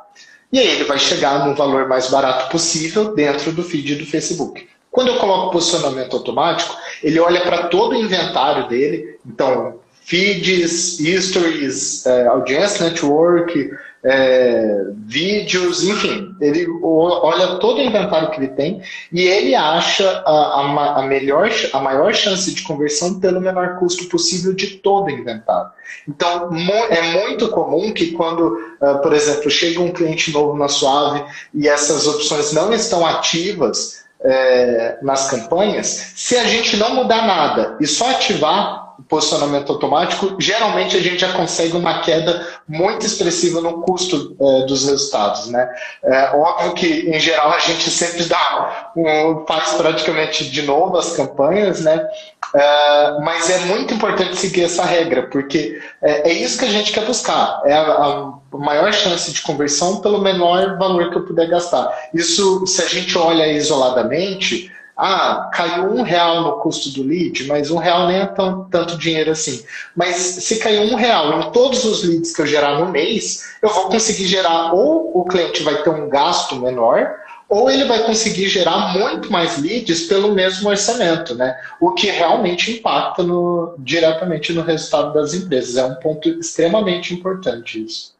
[0.51, 4.67] E aí ele vai chegar no valor mais barato possível dentro do feed do Facebook.
[4.91, 12.05] Quando eu coloco posicionamento automático, ele olha para todo o inventário dele, então feeds, stories,
[12.05, 13.71] é, audience network,
[14.03, 18.81] é, vídeos, enfim, ele olha todo o inventário que ele tem
[19.11, 24.05] e ele acha a, a, a, melhor, a maior chance de conversão pelo menor custo
[24.05, 25.71] possível de todo o inventário.
[26.07, 26.49] Então,
[26.89, 31.67] é muito comum que quando, uh, por exemplo, chega um cliente novo na Suave e
[31.67, 37.87] essas opções não estão ativas é, nas campanhas, se a gente não mudar nada e
[37.87, 44.35] só ativar posicionamento automático, geralmente a gente já consegue uma queda muito expressiva no custo
[44.39, 45.47] é, dos resultados.
[45.47, 45.69] Né?
[46.03, 51.15] É, óbvio que, em geral, a gente sempre dá um, faz praticamente de novo as
[51.15, 52.07] campanhas, né?
[52.55, 57.05] É, mas é muito importante seguir essa regra, porque é, isso que a gente quer
[57.05, 62.09] buscar, é a, a, maior chance de conversão pelo menor valor que eu puder gastar.
[62.13, 67.71] Isso, se a gente olha isoladamente, ah, caiu um real no custo do lead, mas
[67.71, 69.63] um real nem é tão, tanto dinheiro assim.
[69.95, 73.69] Mas se caiu um real em todos os leads que eu gerar no mês, eu
[73.69, 77.15] vou conseguir gerar, ou o cliente vai ter um gasto menor,
[77.47, 81.57] ou ele vai conseguir gerar muito mais leads pelo mesmo orçamento, né?
[81.79, 85.77] O que realmente impacta no, diretamente no resultado das empresas.
[85.77, 88.13] É um ponto extremamente importante isso.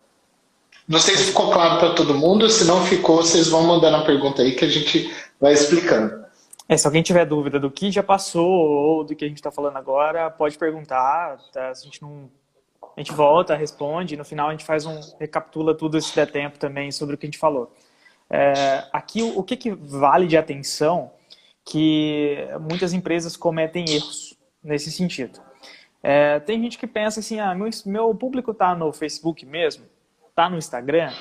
[0.88, 4.06] Não sei se ficou claro para todo mundo, se não ficou, vocês vão mandando a
[4.06, 6.19] pergunta aí que a gente vai explicando.
[6.70, 9.50] É, se alguém tiver dúvida do que já passou ou do que a gente está
[9.50, 11.40] falando agora, pode perguntar.
[11.52, 11.72] Tá?
[11.72, 12.30] A gente não.
[12.96, 15.00] A gente volta, responde, e no final a gente faz um.
[15.20, 17.74] recapitula tudo se der tempo também sobre o que a gente falou.
[18.30, 21.12] É, aqui, o que, que vale de atenção
[21.66, 25.40] que muitas empresas cometem erros nesse sentido.
[26.04, 29.86] É, tem gente que pensa assim, ah, meu, meu público está no Facebook mesmo,
[30.30, 31.12] está no Instagram,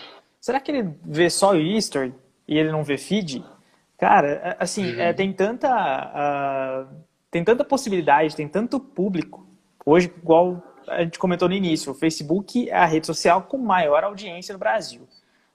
[0.40, 2.14] será que ele vê só o history
[2.46, 3.44] e ele não vê feed?
[3.98, 5.00] Cara, é, assim, uhum.
[5.00, 5.68] é, tem tanta
[6.88, 6.94] uh,
[7.30, 9.46] tem tanta possibilidade, tem tanto público.
[9.84, 14.04] Hoje, igual a gente comentou no início, o Facebook é a rede social com maior
[14.04, 15.06] audiência no Brasil.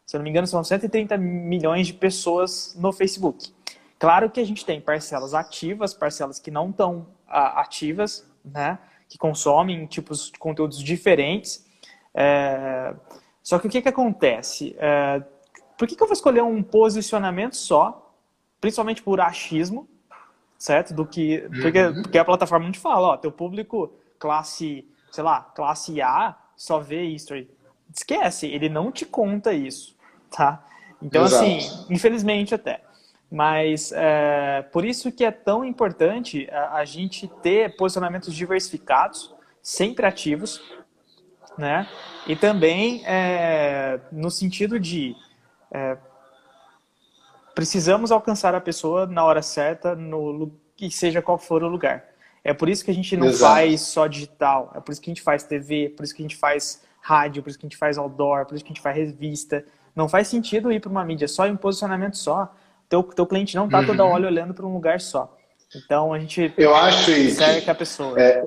[0.06, 3.52] Se eu não me engano, são 130 milhões de pessoas no Facebook.
[3.98, 8.78] Claro que a gente tem parcelas ativas, parcelas que não estão uh, ativas, né?
[9.08, 11.66] Que consomem tipos de conteúdos diferentes.
[12.14, 12.94] É...
[13.42, 14.76] Só que o que, que acontece?
[14.78, 15.24] É...
[15.78, 18.03] Por que, que eu vou escolher um posicionamento só
[18.64, 19.90] principalmente por achismo,
[20.58, 20.94] certo?
[20.94, 22.02] Do que porque, uhum.
[22.02, 26.80] porque a plataforma não te fala, ó, teu público classe, sei lá, classe A só
[26.80, 27.52] vê history.
[27.94, 29.98] Esquece, ele não te conta isso,
[30.32, 30.66] tá?
[31.02, 31.44] Então Exato.
[31.44, 32.82] assim, infelizmente até.
[33.30, 40.06] Mas é, por isso que é tão importante a, a gente ter posicionamentos diversificados, sempre
[40.06, 40.62] ativos,
[41.58, 41.86] né?
[42.26, 45.18] E também é, no sentido de
[45.70, 45.98] é,
[47.54, 52.06] precisamos alcançar a pessoa na hora certa, no que seja qual for o lugar.
[52.44, 53.54] É por isso que a gente não Exato.
[53.54, 56.26] faz só digital, é por isso que a gente faz TV, por isso que a
[56.26, 58.82] gente faz rádio, por isso que a gente faz outdoor, por isso que a gente
[58.82, 59.66] faz revista.
[59.96, 62.54] Não faz sentido ir para uma mídia só em um posicionamento só.
[62.90, 63.86] Teu, teu cliente não está uhum.
[63.86, 65.36] toda hora olhando para um lugar só.
[65.76, 68.20] Então a gente eu acho cerca a pessoa.
[68.20, 68.44] É,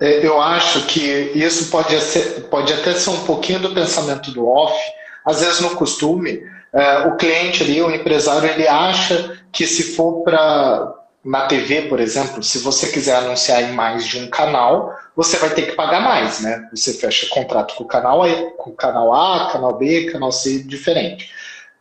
[0.00, 4.46] é, eu acho que isso pode, ser, pode até ser um pouquinho do pensamento do
[4.46, 4.76] off,
[5.24, 6.57] às vezes no costume, é,
[7.06, 12.42] o cliente ali, o empresário, ele acha que se for para na TV, por exemplo,
[12.42, 16.40] se você quiser anunciar em mais de um canal, você vai ter que pagar mais,
[16.40, 16.68] né?
[16.72, 20.62] Você fecha contrato com o canal A, com o canal A, canal B, canal C,
[20.62, 21.30] diferente.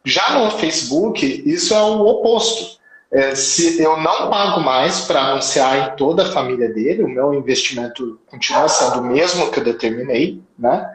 [0.04, 2.78] Já no Facebook, isso é o oposto.
[3.12, 7.34] É, se eu não pago mais para anunciar em toda a família dele, o meu
[7.34, 10.90] investimento continua sendo o mesmo que eu determinei, né?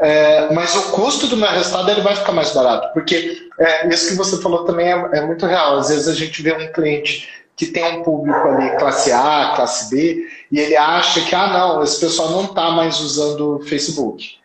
[0.00, 4.10] É, mas o custo do meu resultado ele vai ficar mais barato, porque é, isso
[4.10, 5.78] que você falou também é, é, muito real.
[5.78, 9.90] Às vezes a gente vê um cliente que tem um público ali classe A, classe
[9.90, 14.36] B, e ele acha que, ah, não, esse pessoal não está mais usando o Facebook.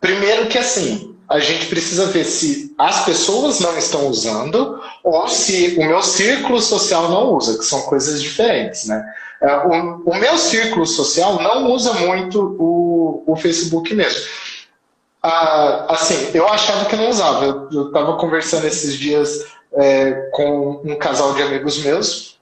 [0.00, 5.76] Primeiro que assim, a gente precisa ver se as pessoas não estão usando ou se
[5.78, 9.04] o meu círculo social não usa, que são coisas diferentes, né?
[9.42, 14.20] É, o, o meu círculo social não usa muito o, o Facebook mesmo.
[15.22, 17.68] Ah, assim, eu achava que não usava.
[17.72, 22.38] Eu estava conversando esses dias é, com um casal de amigos meus.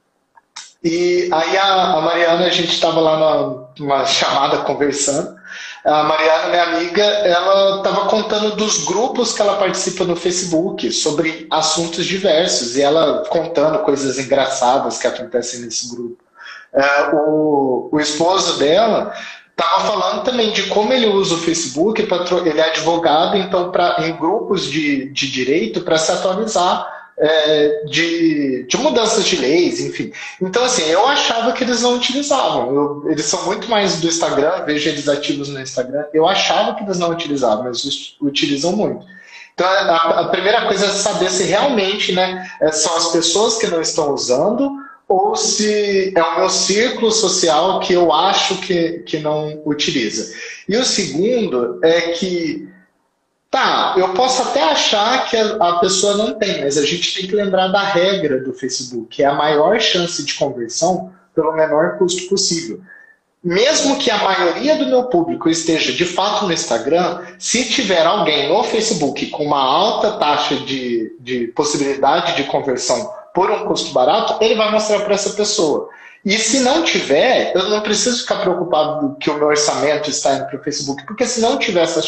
[0.83, 5.39] E aí a, a Mariana, a gente estava lá numa chamada conversando.
[5.85, 11.47] A Mariana, minha amiga, ela estava contando dos grupos que ela participa no Facebook sobre
[11.51, 16.17] assuntos diversos e ela contando coisas engraçadas que acontecem nesse grupo.
[16.73, 19.13] É, o, o esposo dela
[19.51, 24.15] estava falando também de como ele usa o Facebook, ele é advogado, então, pra, em
[24.17, 26.87] grupos de, de direito, para se atualizar
[27.17, 30.11] é, de, de, mudanças de leis, enfim.
[30.41, 32.73] Então, assim, eu achava que eles não utilizavam.
[32.73, 36.05] Eu, eles são muito mais do Instagram, vejo eles ativos no Instagram.
[36.13, 39.05] Eu achava que eles não utilizavam, mas utilizam muito.
[39.53, 43.67] Então, a, a primeira coisa é saber se realmente né, é, são as pessoas que
[43.67, 44.71] não estão usando
[45.11, 50.33] ou se é o meu círculo social que eu acho que, que não utiliza.
[50.69, 52.69] E o segundo é que
[53.49, 57.35] Tá, eu posso até achar que a, pessoa não tem, mas a gente tem que
[57.35, 62.79] lembrar da regra do Facebook, é a maior chance de conversão pelo menor custo possível.
[63.43, 68.47] Mesmo que a maioria do meu público esteja de fato no Instagram, se tiver alguém
[68.47, 74.37] no Facebook com uma alta taxa de, de possibilidade de conversão por um custo barato,
[74.43, 75.89] ele vai mostrar para essa pessoa.
[76.23, 80.45] E se não tiver, eu não preciso ficar preocupado que o meu orçamento está indo
[80.45, 82.01] para o Facebook, porque se não tiver essa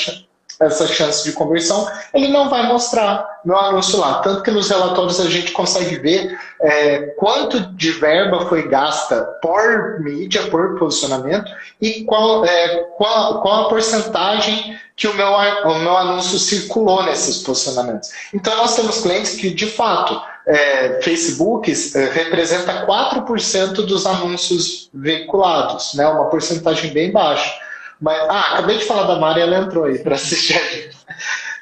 [0.60, 4.20] essa chance de conversão, ele não vai mostrar meu anúncio lá.
[4.20, 10.00] Tanto que nos relatórios a gente consegue ver é, quanto de verba foi gasta por
[10.02, 15.98] mídia, por posicionamento, e qual, é, qual, qual a porcentagem que o meu, o meu
[15.98, 18.12] anúncio circulou nesses posicionamentos.
[18.34, 25.94] Então, nós temos clientes que, de fato, é, Facebook é, representa 4% dos anúncios veiculados,
[25.94, 27.54] né, uma porcentagem bem baixa.
[28.02, 30.98] Mas, ah, acabei de falar da Mari, ela entrou aí para assistir a gente.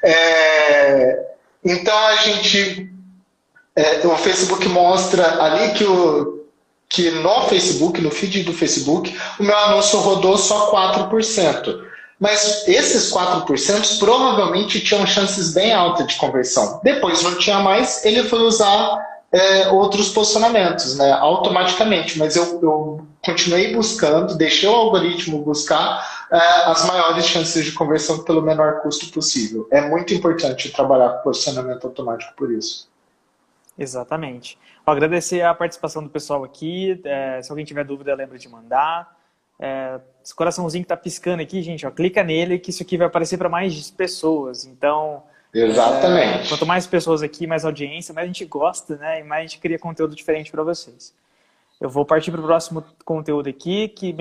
[0.02, 1.26] É,
[1.64, 2.90] então a gente.
[3.74, 6.44] É, o Facebook mostra ali que, o,
[6.88, 11.91] que no Facebook, no feed do Facebook, o meu anúncio rodou só 4%.
[12.22, 16.78] Mas esses 4% provavelmente tinham chances bem altas de conversão.
[16.80, 18.96] Depois não tinha mais, ele foi usar
[19.32, 22.20] é, outros posicionamentos, né, automaticamente.
[22.20, 26.36] Mas eu, eu continuei buscando, deixei o algoritmo buscar é,
[26.70, 29.66] as maiores chances de conversão pelo menor custo possível.
[29.72, 32.88] É muito importante trabalhar com posicionamento automático por isso.
[33.76, 34.56] Exatamente.
[34.86, 37.00] Vou agradecer a participação do pessoal aqui.
[37.04, 39.20] É, se alguém tiver dúvida, lembra de mandar.
[39.64, 43.06] É, esse coraçãozinho que está piscando aqui, gente, ó, clica nele que isso aqui vai
[43.06, 44.64] aparecer para mais pessoas.
[44.64, 45.22] Então,
[45.54, 46.46] Exatamente.
[46.46, 49.20] É, quanto mais pessoas aqui, mais audiência, mais a gente gosta, né?
[49.20, 51.14] E mais a gente cria conteúdo diferente para vocês.
[51.80, 54.12] Eu vou partir para o próximo conteúdo aqui, que,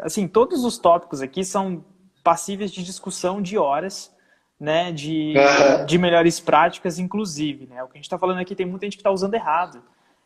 [0.00, 1.84] assim, todos os tópicos aqui são
[2.22, 4.14] passíveis de discussão de horas,
[4.60, 4.92] né?
[4.92, 5.86] De, uhum.
[5.86, 7.82] de melhores práticas, inclusive, né?
[7.82, 9.82] O que a gente está falando aqui tem muita gente que está usando errado.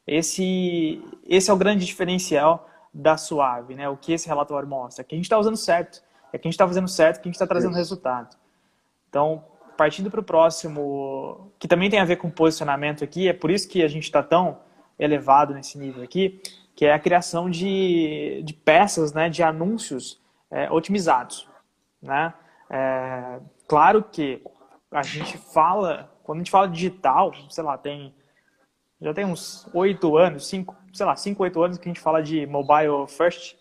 [0.07, 3.89] Esse, esse é o grande diferencial da Suave, né?
[3.89, 6.03] O que esse relatório mostra, que a gente está usando certo,
[6.33, 8.37] é que a gente está fazendo certo, que a gente está trazendo resultado.
[9.09, 9.45] Então,
[9.77, 13.69] partindo para o próximo, que também tem a ver com posicionamento aqui, é por isso
[13.69, 14.59] que a gente está tão
[14.99, 16.41] elevado nesse nível aqui,
[16.75, 21.49] que é a criação de, de peças, né, de anúncios é, otimizados.
[22.01, 22.33] Né?
[22.71, 24.43] É, claro que
[24.91, 28.15] a gente fala, quando a gente fala digital, sei lá, tem
[29.01, 32.23] já tem uns oito anos, cinco, sei lá, cinco, oito anos que a gente fala
[32.23, 33.57] de mobile first,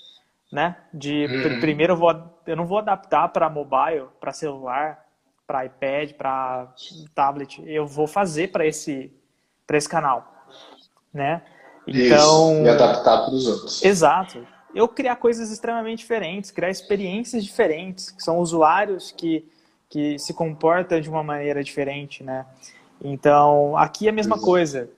[0.52, 0.76] né?
[0.94, 1.60] De uhum.
[1.60, 5.06] primeiro eu, vou, eu não vou adaptar para mobile, para celular,
[5.48, 6.74] para iPad, para
[7.14, 9.12] tablet, eu vou fazer para esse,
[9.70, 10.46] esse canal,
[11.14, 11.42] né?
[11.88, 13.84] Então, Isso, e adaptar para os outros.
[13.84, 14.48] Exato.
[14.74, 19.46] Eu criar coisas extremamente diferentes, criar experiências diferentes, que são usuários que,
[19.90, 22.46] que se comportam de uma maneira diferente, né?
[23.04, 24.46] Então, aqui é a mesma Exato.
[24.46, 24.90] coisa.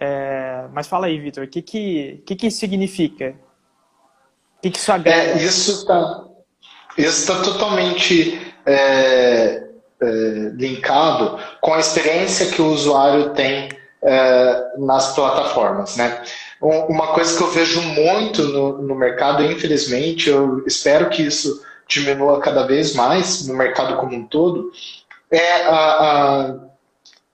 [0.00, 3.34] É, mas fala aí, Vitor, o que, que, que, que isso significa?
[4.58, 5.40] O que, que isso agrega?
[5.40, 6.24] É, isso está
[6.98, 10.08] isso tá totalmente é, é,
[10.54, 13.68] linkado com a experiência que o usuário tem
[14.02, 16.22] é, nas plataformas, né?
[16.60, 22.40] Uma coisa que eu vejo muito no, no mercado, infelizmente, eu espero que isso diminua
[22.40, 24.72] cada vez mais no mercado como um todo,
[25.30, 26.56] é a,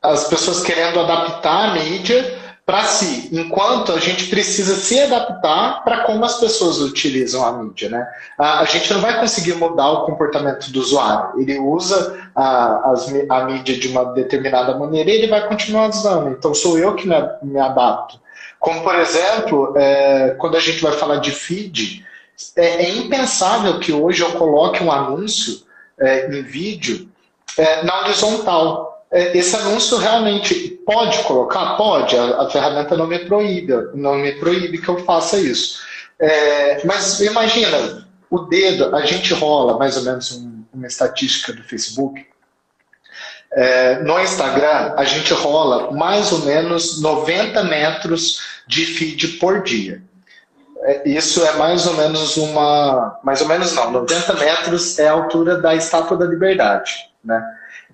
[0.02, 5.84] a, as pessoas querendo adaptar a mídia para si, enquanto a gente precisa se adaptar
[5.84, 7.90] para como as pessoas utilizam a mídia.
[7.90, 8.06] Né?
[8.38, 11.40] A, a, gente não vai conseguir mudar o comportamento do usuário.
[11.40, 16.30] Ele usa a, as, a mídia de uma determinada maneira e ele vai continuar usando.
[16.30, 18.18] Então sou eu que me, me adapto.
[18.58, 22.02] Como, por exemplo, é, quando a gente vai falar de feed,
[22.56, 25.64] é, é impensável que hoje eu coloque um anúncio
[26.00, 27.10] é, em vídeo
[27.58, 28.93] é, na horizontal.
[29.14, 31.76] É, esse anúncio realmente pode colocar?
[31.76, 35.80] Pode, a, a, ferramenta não me proíbe, não me proíbe que eu faça isso.
[36.18, 41.62] É, mas imagina, o dedo, a gente rola mais ou menos um, uma estatística do
[41.62, 42.26] Facebook.
[43.52, 50.02] É, no Instagram, a gente rola mais ou menos 90 metros de feed por dia.
[50.82, 53.20] É, isso é mais ou menos uma.
[53.22, 56.92] Mais ou menos não, 90 metros é a altura da Estátua da Liberdade.
[57.24, 57.40] Né?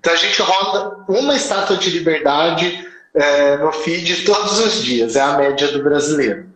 [0.01, 5.21] Então a gente roda uma estátua de liberdade é, no feed todos os dias, é
[5.21, 6.49] a média do brasileiro.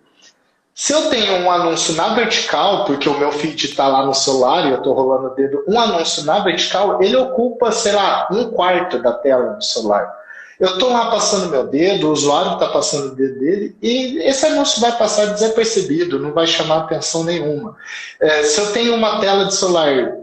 [0.74, 4.66] Se eu tenho um anúncio na vertical, porque o meu feed está lá no celular
[4.66, 8.50] e eu estou rolando o dedo, um anúncio na vertical, ele ocupa, sei lá, um
[8.50, 10.12] quarto da tela do celular.
[10.60, 14.46] Eu estou lá passando meu dedo, o usuário está passando o dedo dele, e esse
[14.48, 17.78] anúncio vai passar desapercebido, não vai chamar atenção nenhuma.
[18.20, 20.16] É, se eu tenho uma tela de celular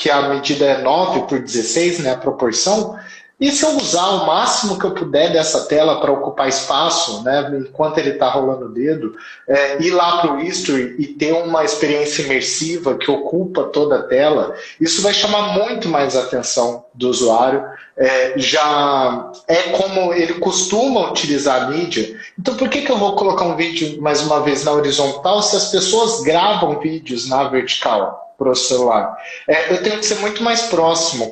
[0.00, 2.98] que a medida é 9 por 16, né, a proporção,
[3.38, 7.50] e se eu usar o máximo que eu puder dessa tela para ocupar espaço, né,
[7.58, 9.14] enquanto ele está rolando o dedo,
[9.46, 14.02] é, ir lá para o history e ter uma experiência imersiva que ocupa toda a
[14.02, 17.64] tela, isso vai chamar muito mais atenção do usuário.
[17.96, 22.16] É, já é como ele costuma utilizar a mídia.
[22.38, 25.56] Então, por que, que eu vou colocar um vídeo mais uma vez na horizontal se
[25.56, 28.30] as pessoas gravam vídeos na vertical?
[28.40, 29.18] para o celular.
[29.46, 31.30] É, eu tenho que ser muito mais próximo.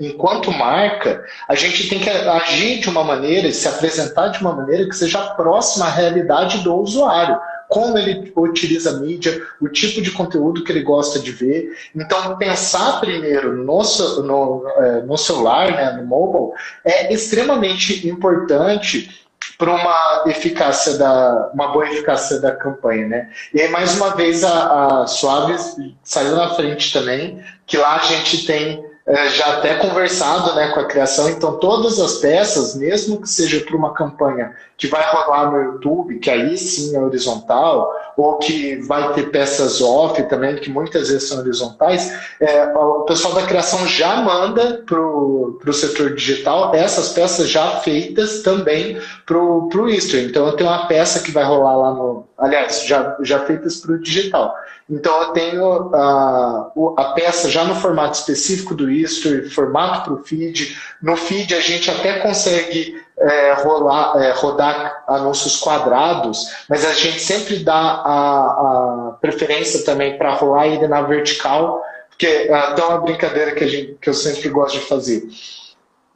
[0.00, 4.88] Enquanto marca, a gente tem que agir de uma maneira se apresentar de uma maneira
[4.88, 7.36] que seja próxima à realidade do usuário.
[7.74, 11.76] Como ele utiliza a mídia, o tipo de conteúdo que ele gosta de ver.
[11.92, 13.82] Então, pensar primeiro no,
[14.22, 16.52] no, é, no celular, né, no mobile,
[16.84, 19.26] é extremamente importante
[19.58, 23.30] para uma eficácia da uma boa eficácia da campanha, né?
[23.52, 28.46] E aí mais uma vez a, a saiu na frente também, que lá a gente
[28.46, 33.60] tem já até conversado né, com a criação, então todas as peças, mesmo que seja
[33.60, 38.76] para uma campanha que vai rolar no YouTube, que aí sim é horizontal, ou que
[38.76, 43.86] vai ter peças off também, que muitas vezes são horizontais, é, o pessoal da criação
[43.86, 50.24] já manda para o setor digital essas peças já feitas também para o Easter.
[50.24, 52.26] Então eu tenho uma peça que vai rolar lá no.
[52.38, 54.54] Aliás, já, já feitas para o digital.
[54.88, 60.22] Então eu tenho a, a peça já no formato específico do History, formato para o
[60.22, 60.76] feed.
[61.02, 67.20] No feed a gente até consegue é, rolar, é, rodar anúncios quadrados, mas a gente
[67.20, 72.98] sempre dá a, a preferência também para rolar ele na vertical, porque é até uma
[72.98, 75.26] brincadeira que, gente, que eu sempre gosto de fazer.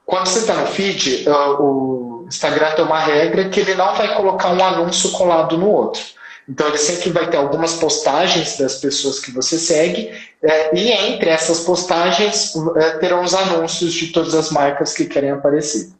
[0.05, 4.15] Quando você está no feed, é, o Instagram tem uma regra que ele não vai
[4.15, 6.18] colocar um anúncio colado no outro.
[6.49, 10.11] Então ele sempre vai ter algumas postagens das pessoas que você segue,
[10.43, 15.31] é, e entre essas postagens é, terão os anúncios de todas as marcas que querem
[15.31, 15.91] aparecer.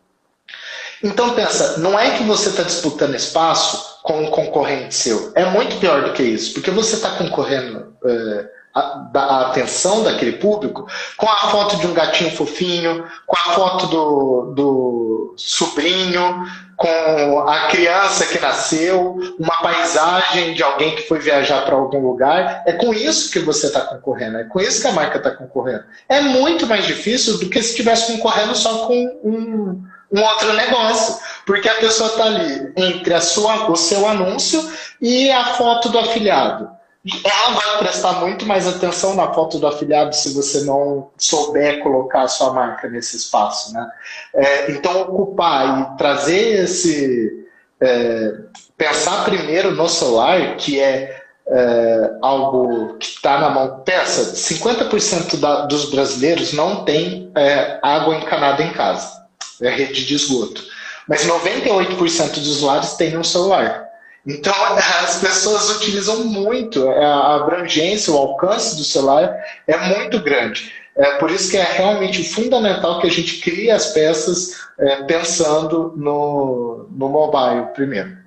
[1.03, 5.33] Então pensa, não é que você está disputando espaço com um concorrente seu.
[5.35, 10.33] É muito pior do que isso, porque você está concorrendo é, a, a, atenção daquele
[10.33, 16.47] público com a foto de um gatinho fofinho, com a foto do, do sobrinho,
[16.79, 22.63] com a criança que nasceu, uma paisagem de alguém que foi viajar para algum lugar.
[22.65, 25.83] É com isso que você está concorrendo, é com isso que a marca está concorrendo.
[26.09, 31.19] É muito mais difícil do que se estivesse concorrendo só com um, um outro negócio,
[31.45, 34.65] porque a pessoa está ali entre a sua, o seu anúncio
[35.01, 36.78] e a foto do afiliado
[37.25, 42.23] ela vai prestar muito mais atenção na foto do afiliado se você não souber colocar
[42.23, 43.73] a sua marca nesse espaço.
[43.73, 43.91] Né?
[44.35, 47.47] É, então, ocupar e trazer esse.
[47.81, 48.33] É,
[48.77, 53.83] pensar primeiro no celular, que é, é algo que está na mão.
[53.85, 59.25] Pensa, 50% da, dos brasileiros não tem é, água encanada em casa,
[59.63, 60.63] é rede de esgoto.
[61.09, 63.88] Mas 98% dos usuários têm um celular.
[64.29, 64.53] Então,
[65.03, 70.71] as pessoas utilizam muito, é, a abrangência, o alcance do celular é muito grande.
[70.95, 75.95] É por isso que é realmente fundamental que a gente crie as peças é, pensando
[75.97, 78.19] no, no mobile primeiro.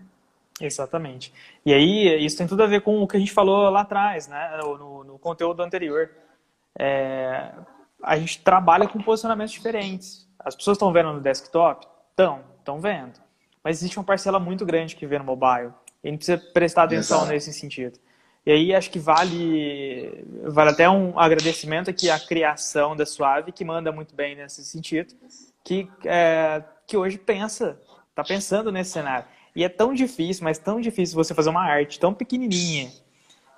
[0.60, 1.34] Exatamente.
[1.66, 4.28] E aí, isso tem tudo a ver com o que a gente falou lá atrás,
[4.28, 4.58] né?
[4.62, 6.10] no, no conteúdo anterior.
[6.80, 7.52] É,
[8.02, 10.28] a gente trabalha com posicionamentos diferentes.
[10.40, 11.86] As pessoas estão vendo no desktop?
[12.10, 13.20] Estão, estão vendo.
[13.64, 15.74] Mas existe uma parcela muito grande que vê no mobile.
[16.04, 17.34] A gente precisa prestar atenção Exato.
[17.34, 18.00] nesse sentido.
[18.46, 23.64] E aí acho que vale, vale até um agradecimento aqui à criação da Suave, que
[23.64, 25.14] manda muito bem nesse sentido,
[25.64, 27.80] que, é, que hoje pensa,
[28.10, 29.26] está pensando nesse cenário.
[29.56, 32.92] E é tão difícil, mas tão difícil você fazer uma arte tão pequenininha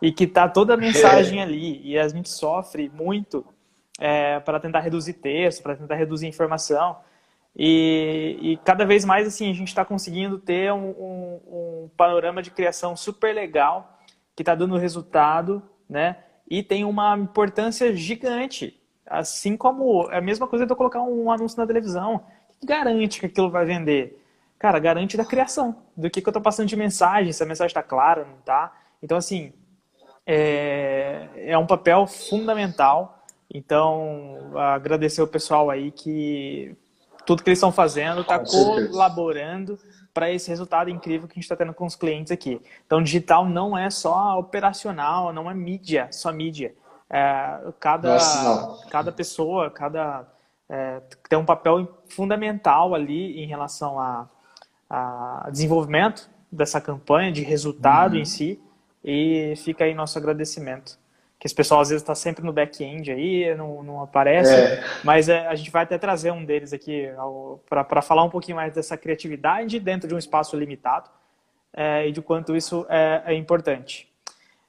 [0.01, 3.45] e que tá toda a mensagem ali e a gente sofre muito
[3.97, 6.97] é, para tentar reduzir texto, para tentar reduzir informação.
[7.55, 12.41] E, e, cada vez mais assim a gente está conseguindo ter um, um, um, panorama
[12.41, 13.99] de criação super legal
[14.35, 16.17] que está dando resultado, né?
[16.49, 21.31] E tem uma importância gigante, assim como é a mesma coisa de eu colocar um
[21.31, 22.25] anúncio na televisão,
[22.59, 24.19] que garante que aquilo vai vender.
[24.57, 27.67] Cara, garante da criação, do que, que eu estou passando de mensagem, se a mensagem
[27.67, 28.73] está clara, não está.
[29.01, 29.53] Então assim
[30.25, 33.23] é, é um papel fundamental.
[33.53, 36.75] Então agradecer o pessoal aí que
[37.25, 39.79] tudo que eles estão fazendo está colaborando
[40.13, 42.61] para esse resultado incrível que a gente está tendo com os clientes aqui.
[42.85, 46.75] Então, digital não é só operacional, não é mídia, só mídia.
[47.09, 50.27] É, cada, Nossa, cada pessoa, cada
[50.69, 54.27] é, tem um papel fundamental ali em relação a,
[54.89, 58.19] a desenvolvimento dessa campanha, de resultado uhum.
[58.19, 58.61] em si,
[59.03, 60.97] e fica aí nosso agradecimento
[61.43, 64.81] que esse pessoal às vezes está sempre no back-end aí, não, não aparece, é.
[65.03, 67.09] mas é, a gente vai até trazer um deles aqui
[67.67, 71.09] para falar um pouquinho mais dessa criatividade dentro de um espaço limitado
[71.73, 74.07] é, e de quanto isso é, é importante.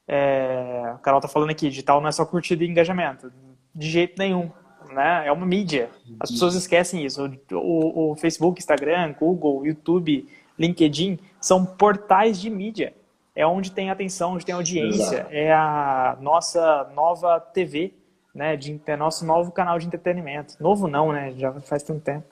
[0.05, 3.31] É, a Carol está falando aqui, digital não é só curtida e engajamento,
[3.73, 4.51] de jeito nenhum,
[4.91, 5.25] né?
[5.27, 5.89] É uma mídia.
[6.19, 7.25] As pessoas esquecem isso.
[7.53, 10.27] O, o, o Facebook, Instagram, Google, YouTube,
[10.59, 12.93] LinkedIn são portais de mídia
[13.35, 15.29] é onde tem atenção, onde tem audiência, Exato.
[15.31, 17.93] é a nossa nova TV,
[18.33, 20.55] né, de, é nosso novo canal de entretenimento.
[20.59, 22.25] Novo não, né, já faz tanto tempo.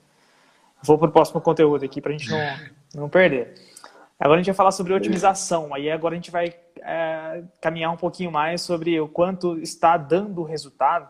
[0.82, 2.38] Vou para o próximo conteúdo aqui para a gente não,
[3.02, 3.54] não perder.
[4.18, 7.96] Agora a gente vai falar sobre otimização, aí agora a gente vai é, caminhar um
[7.96, 11.08] pouquinho mais sobre o quanto está dando resultado.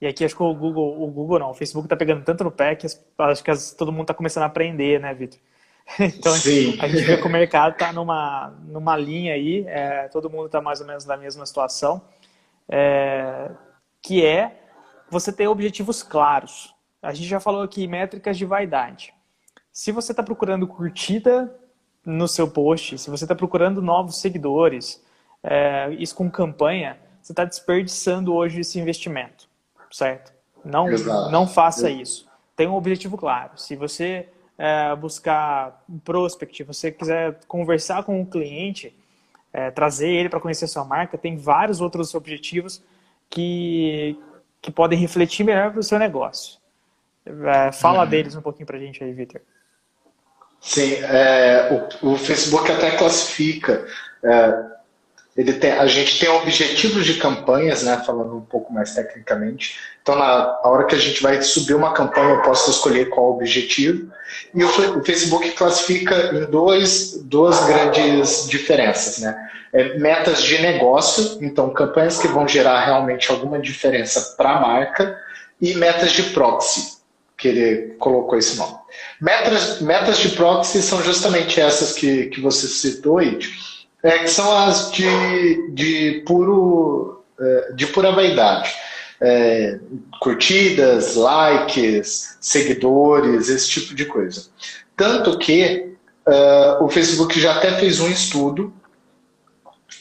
[0.00, 2.50] E aqui acho que o Google, o Google não, o Facebook está pegando tanto no
[2.50, 5.40] pé que acho que todo mundo está começando a aprender, né, Vitor?
[6.00, 6.78] Então Sim.
[6.80, 10.60] a gente vê que o mercado está numa, numa linha aí, é, todo mundo está
[10.60, 12.02] mais ou menos na mesma situação,
[12.68, 13.50] é,
[14.02, 14.60] que é
[15.08, 16.74] você ter objetivos claros.
[17.00, 19.14] A gente já falou aqui métricas de vaidade.
[19.72, 21.54] Se você está procurando curtida
[22.04, 25.02] no seu post, se você está procurando novos seguidores,
[25.42, 29.48] é, isso com campanha, você está desperdiçando hoje esse investimento,
[29.90, 30.32] certo?
[30.64, 30.88] Não,
[31.30, 32.26] não faça isso.
[32.56, 33.52] Tenha um objetivo claro.
[33.56, 34.28] Se você
[34.58, 38.96] é, buscar um prospect, você quiser conversar com o cliente,
[39.52, 42.82] é, trazer ele para conhecer a sua marca, tem vários outros objetivos
[43.28, 44.18] que,
[44.60, 46.58] que podem refletir melhor para o seu negócio.
[47.24, 48.08] É, fala uhum.
[48.08, 49.40] deles um pouquinho para a gente aí, Victor.
[50.60, 53.86] Sim, é, o, o, Facebook até classifica
[54.24, 54.75] é,
[55.36, 59.76] ele tem, a gente tem objetivos de campanhas, né, falando um pouco mais tecnicamente.
[60.02, 63.34] Então, na hora que a gente vai subir uma campanha, eu posso escolher qual o
[63.34, 64.10] objetivo.
[64.54, 69.36] E o, o Facebook classifica em dois, duas grandes diferenças, né?
[69.72, 75.20] É, metas de negócio, então campanhas que vão gerar realmente alguma diferença para a marca,
[75.60, 76.98] e metas de proxy,
[77.36, 78.74] que ele colocou esse nome.
[79.20, 83.46] Metas, metas de proxy são justamente essas que, que você citou, Id,
[84.06, 88.72] é, que são as de, de, puro, é, de pura vaidade.
[89.20, 89.80] É,
[90.20, 94.46] curtidas, likes, seguidores, esse tipo de coisa.
[94.94, 95.94] Tanto que
[96.26, 98.72] uh, o Facebook já até fez um estudo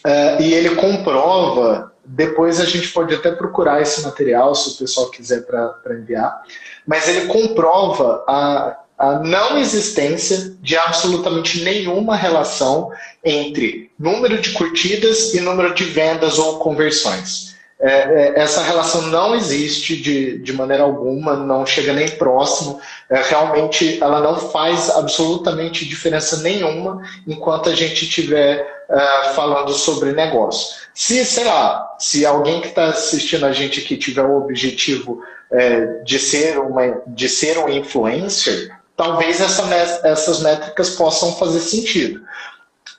[0.06, 1.94] uh, e ele comprova.
[2.04, 6.44] Depois a gente pode até procurar esse material se o pessoal quiser para enviar,
[6.86, 12.90] mas ele comprova a a não existência de absolutamente nenhuma relação
[13.26, 17.56] entre número de curtidas e número de vendas ou conversões.
[17.78, 22.80] É, é, essa relação não existe de, de maneira alguma, não chega nem próximo.
[23.10, 30.14] É, realmente, ela não faz absolutamente diferença nenhuma enquanto a gente estiver é, falando sobre
[30.14, 30.86] negócio.
[30.94, 35.22] Se, sei lá, se alguém que está assistindo a gente aqui tiver o objetivo
[35.52, 39.64] é, de, ser uma, de ser um influencer, talvez essa,
[40.08, 42.22] essas métricas possam fazer sentido.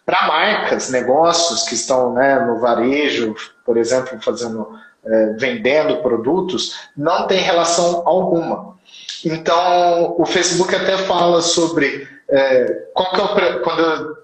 [0.07, 3.35] Para marcas, negócios que estão né, no varejo,
[3.65, 4.69] por exemplo, fazendo,
[5.05, 8.77] é, vendendo produtos, não tem relação alguma.
[9.25, 14.17] Então, o Facebook até fala sobre é, qual que é o, quando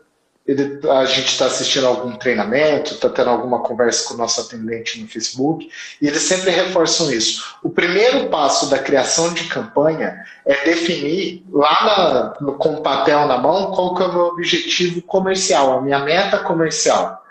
[0.46, 5.00] ele, a gente está assistindo algum treinamento, está tendo alguma conversa com o nosso atendente
[5.00, 5.68] no Facebook,
[6.00, 7.56] e eles sempre reforçam isso.
[7.62, 13.38] O primeiro passo da criação de campanha é definir lá na, com o papel na
[13.38, 17.22] mão qual que é o meu objetivo comercial, a minha meta comercial.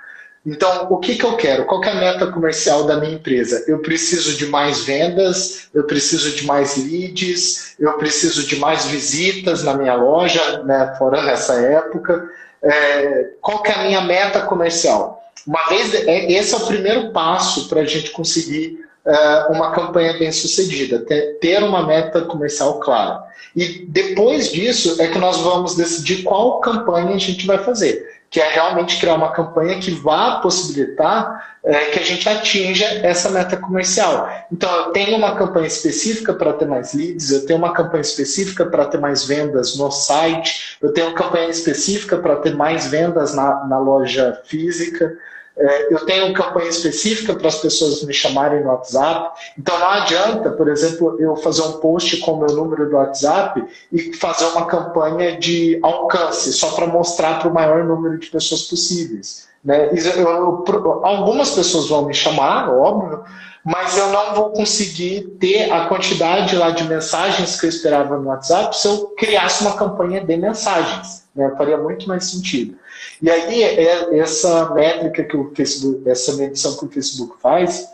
[0.43, 1.65] Então, o que, que eu quero?
[1.65, 3.63] Qual que é a meta comercial da minha empresa?
[3.67, 9.63] Eu preciso de mais vendas, eu preciso de mais leads, eu preciso de mais visitas
[9.63, 12.27] na minha loja, né, fora nessa época
[12.63, 15.23] é, qual que é a minha meta comercial.
[15.45, 20.13] Uma vez, é, esse é o primeiro passo para a gente conseguir uh, uma campanha
[20.13, 23.23] bem sucedida, ter, ter uma meta comercial clara.
[23.55, 28.39] E depois disso é que nós vamos decidir qual campanha a gente vai fazer que
[28.39, 33.57] é realmente criar uma campanha que vá possibilitar é, que a gente atinja essa meta
[33.57, 34.27] comercial.
[34.49, 38.65] Então, eu tenho uma campanha específica para ter mais leads, eu tenho uma campanha específica
[38.65, 43.35] para ter mais vendas no site, eu tenho uma campanha específica para ter mais vendas
[43.35, 45.13] na, na loja física.
[45.57, 49.37] É, eu tenho campanha específica para as pessoas me chamarem no WhatsApp.
[49.57, 53.63] Então não adianta, por exemplo, eu fazer um post com o meu número do WhatsApp
[53.91, 58.63] e fazer uma campanha de alcance só para mostrar para o maior número de pessoas
[58.63, 59.49] possíveis.
[59.63, 59.89] Né?
[59.91, 63.23] Eu, eu, algumas pessoas vão me chamar, óbvio,
[63.63, 68.29] mas eu não vou conseguir ter a quantidade lá de mensagens que eu esperava no
[68.29, 71.23] WhatsApp se eu criasse uma campanha de mensagens.
[71.35, 71.53] Né?
[71.57, 72.75] Faria muito mais sentido.
[73.21, 77.87] E aí, é, essa métrica que o Facebook, essa medição que o Facebook faz,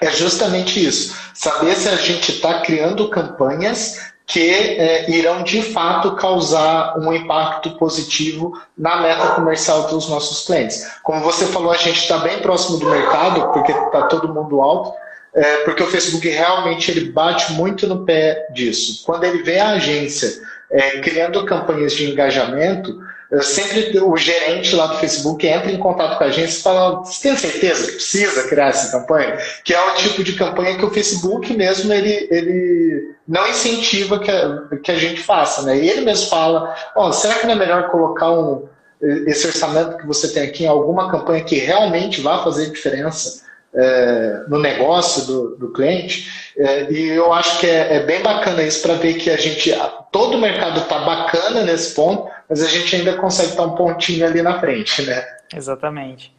[0.00, 1.16] é justamente isso.
[1.34, 7.70] Saber se a gente está criando campanhas que é, irão de fato causar um impacto
[7.76, 10.86] positivo na meta comercial dos nossos clientes.
[11.02, 14.94] Como você falou, a gente está bem próximo do mercado, porque está todo mundo alto,
[15.34, 19.02] é, porque o Facebook realmente ele bate muito no pé disso.
[19.04, 22.98] Quando ele vê a agência é, criando campanhas de engajamento,
[23.40, 27.28] sempre o gerente lá do Facebook entra em contato com a gente e fala: Você
[27.28, 29.38] tem certeza que precisa criar essa campanha?
[29.64, 34.30] Que é o tipo de campanha que o Facebook mesmo ele, ele não incentiva que
[34.30, 35.62] a, que a gente faça.
[35.62, 35.78] Né?
[35.78, 38.68] E ele mesmo fala: oh, será que não é melhor colocar um,
[39.00, 43.42] esse orçamento que você tem aqui em alguma campanha que realmente vá fazer diferença?
[43.74, 46.52] É, no negócio do, do cliente.
[46.56, 49.72] É, e eu acho que é, é bem bacana isso para ver que a gente,
[50.10, 54.26] todo o mercado está bacana nesse ponto, mas a gente ainda consegue estar um pontinho
[54.26, 55.24] ali na frente, né?
[55.54, 56.34] Exatamente.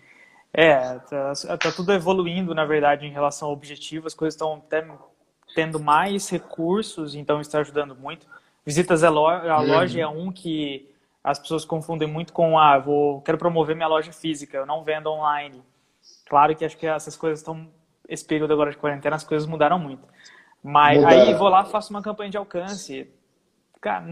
[0.53, 4.61] É, tá, tá tudo evoluindo, na verdade, em relação ao objetivo, as coisas estão
[5.55, 8.27] tendo mais recursos, então está ajudando muito.
[8.63, 9.67] Visitas à loja, a uhum.
[9.67, 10.87] loja é um que
[11.23, 15.09] as pessoas confundem muito com, ah, vou, quero promover minha loja física, eu não vendo
[15.09, 15.63] online.
[16.33, 17.69] Claro que acho que essas coisas estão.
[18.09, 20.01] Esse período agora de quarentena, as coisas mudaram muito.
[20.63, 21.21] Mas Mudaram.
[21.21, 23.07] aí vou lá, faço uma campanha de alcance.
[23.79, 24.03] Cara,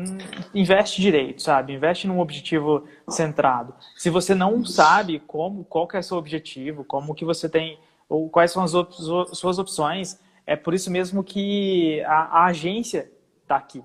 [0.53, 1.73] investe direito, sabe?
[1.73, 3.73] Investe num objetivo centrado.
[3.95, 7.79] Se você não sabe como, qual que é o seu objetivo, como que você tem,
[8.07, 8.93] ou quais são as op
[9.33, 13.11] suas opções, é por isso mesmo que a, a agência
[13.41, 13.83] está aqui.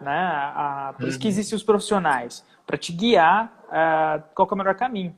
[0.00, 0.10] Né?
[0.10, 1.32] A, por isso que uhum.
[1.32, 5.14] existem os profissionais, para te guiar uh, qual é o melhor caminho.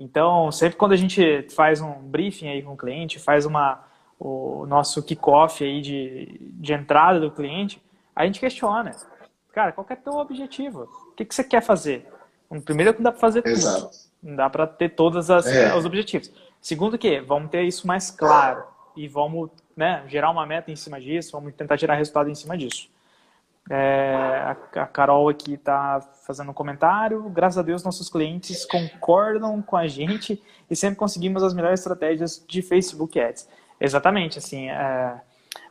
[0.00, 3.84] Então, sempre quando a gente faz um briefing aí com o cliente, faz uma,
[4.18, 7.82] o nosso kickoff aí de, de entrada do cliente,
[8.16, 8.92] a gente questiona.
[9.52, 10.88] Cara, qual é o teu objetivo?
[11.10, 12.08] O que, que você quer fazer?
[12.64, 13.88] Primeiro, não dá para fazer Exato.
[13.88, 13.90] tudo.
[14.22, 15.76] Não dá para ter todos é.
[15.76, 16.32] os objetivos.
[16.62, 18.64] Segundo que vamos ter isso mais claro
[18.96, 22.56] e vamos né, gerar uma meta em cima disso, vamos tentar gerar resultado em cima
[22.56, 22.88] disso.
[23.68, 27.28] É, a, Carol aqui está fazendo um comentário.
[27.30, 32.44] Graças a Deus, nossos clientes concordam com a gente e sempre conseguimos as melhores estratégias
[32.48, 33.48] de Facebook Ads.
[33.80, 35.20] Exatamente, assim, é,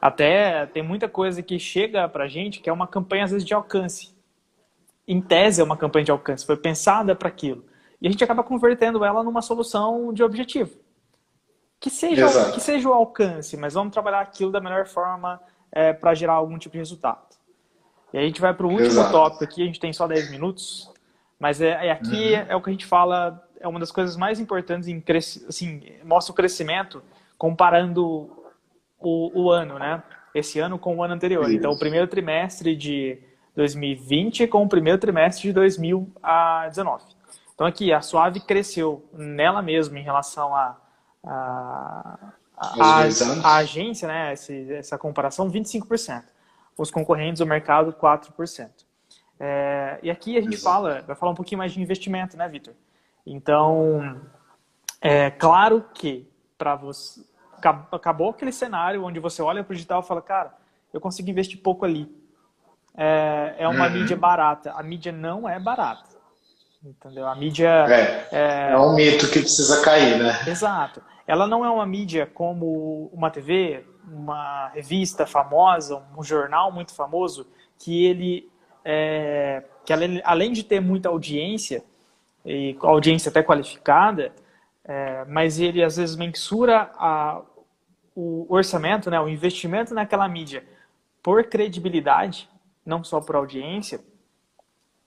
[0.01, 3.45] até tem muita coisa que chega para a gente que é uma campanha, às vezes,
[3.45, 4.13] de alcance.
[5.07, 7.65] Em tese, é uma campanha de alcance, foi pensada para aquilo.
[8.01, 10.77] E a gente acaba convertendo ela numa solução de objetivo.
[11.79, 15.39] Que seja, que seja o alcance, mas vamos trabalhar aquilo da melhor forma
[15.71, 17.38] é, para gerar algum tipo de resultado.
[18.13, 19.11] E a gente vai para o último Exato.
[19.11, 20.91] tópico aqui, a gente tem só 10 minutos,
[21.39, 22.45] mas é, é aqui uhum.
[22.49, 25.81] é o que a gente fala, é uma das coisas mais importantes em crescer, assim,
[26.03, 27.03] mostra o crescimento
[27.37, 28.29] comparando
[28.99, 30.03] o, o ano, né?
[30.33, 31.45] Esse ano com o ano anterior.
[31.45, 31.53] Isso.
[31.53, 33.19] Então, o primeiro trimestre de
[33.55, 37.03] 2020 com o primeiro trimestre de 2019.
[37.53, 40.77] Então, aqui, a Suave cresceu nela mesma em relação a,
[41.25, 42.17] a,
[42.57, 43.03] a, a,
[43.43, 44.33] a agência, né?
[44.33, 46.23] Esse, essa comparação, 25%
[46.81, 48.69] os concorrentes do mercado 4%.
[49.39, 52.73] É, e aqui a gente fala, vai falar um pouquinho mais de investimento, né, Vitor?
[53.25, 54.19] Então,
[55.01, 56.27] é claro que
[56.57, 57.21] para você
[57.91, 60.53] acabou aquele cenário onde você olha para o digital e fala, cara,
[60.93, 62.09] eu consigo investir pouco ali.
[62.95, 63.93] É, é uma uhum.
[63.93, 64.71] mídia barata.
[64.71, 66.09] A mídia não é barata.
[66.83, 67.27] Entendeu?
[67.27, 67.67] A mídia.
[67.89, 70.39] É, é, é um mito que precisa cair, né?
[70.47, 71.01] Exato.
[71.27, 77.47] Ela não é uma mídia como uma TV, uma revista famosa, um jornal muito famoso,
[77.77, 78.49] que ele,
[78.83, 81.83] é, que além, além de ter muita audiência,
[82.45, 84.33] e audiência até qualificada,
[84.83, 87.41] é, mas ele às vezes mensura a,
[88.15, 90.63] o orçamento, né, o investimento naquela mídia
[91.21, 92.49] por credibilidade,
[92.85, 93.99] não só por audiência,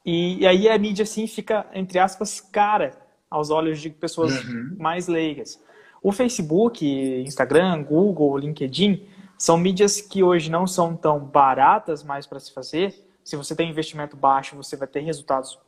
[0.04, 3.00] e, e aí a mídia assim fica, entre aspas, cara
[3.30, 4.76] aos olhos de pessoas uhum.
[4.78, 5.62] mais leigas.
[6.02, 6.84] O Facebook,
[7.24, 9.06] Instagram, Google, LinkedIn
[9.38, 12.94] são mídias que hoje não são tão baratas mais para se fazer.
[13.22, 15.58] Se você tem investimento baixo, você vai ter resultados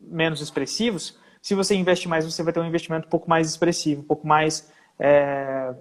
[0.00, 1.18] menos expressivos.
[1.40, 4.26] Se você investe mais, você vai ter um investimento um pouco mais expressivo, um pouco
[4.26, 4.72] mais.
[4.98, 5.74] É,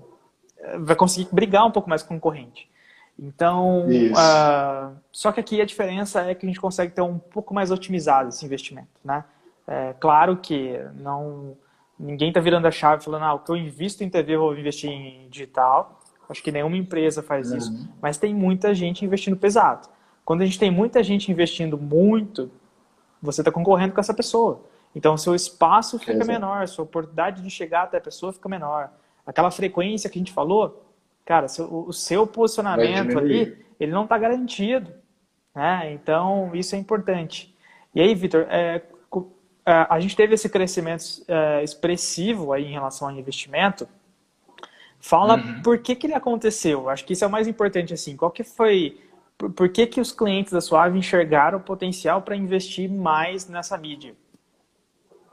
[0.80, 2.69] vai conseguir brigar um pouco mais com o concorrente.
[3.17, 7.53] Então, uh, só que aqui a diferença é que a gente consegue ter um pouco
[7.53, 9.24] mais otimizado esse investimento, né?
[9.67, 11.55] É, claro que não
[12.00, 14.58] ninguém está virando a chave falando, ah, o que eu invisto em TV eu vou
[14.58, 16.00] investir em digital.
[16.30, 17.58] Acho que nenhuma empresa faz uhum.
[17.58, 19.88] isso, mas tem muita gente investindo pesado.
[20.26, 22.50] Quando a gente tem muita gente investindo muito,
[23.22, 24.64] você está concorrendo com essa pessoa.
[24.96, 26.28] Então, seu espaço fica Exato.
[26.28, 28.91] menor, sua oportunidade de chegar até a pessoa fica menor.
[29.26, 30.86] Aquela frequência que a gente falou,
[31.26, 34.91] cara, o seu posicionamento ali, ele não está garantido.
[35.56, 35.94] Né?
[35.94, 37.54] Então, isso é importante.
[37.94, 38.82] E aí, Vitor, é, é,
[39.66, 43.88] a gente teve esse crescimento é, expressivo aí em relação ao investimento.
[44.99, 45.61] Fala uhum.
[45.61, 46.89] por que, que ele aconteceu.
[46.89, 47.93] Acho que isso é o mais importante.
[47.93, 48.16] assim.
[48.16, 48.99] Qual que foi...
[49.38, 54.14] Por, que, que os clientes da Suave enxergaram o potencial para investir mais nessa mídia?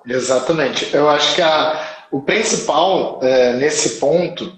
[0.07, 0.93] Exatamente.
[0.95, 4.53] Eu acho que a, o principal é, nesse ponto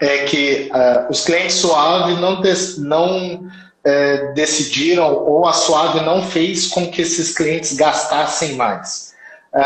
[0.00, 2.42] é que uh, os clientes Suave não,
[2.78, 3.50] não
[3.84, 9.10] é, decidiram ou a Suave não fez com que esses clientes gastassem mais.
[9.52, 9.62] É,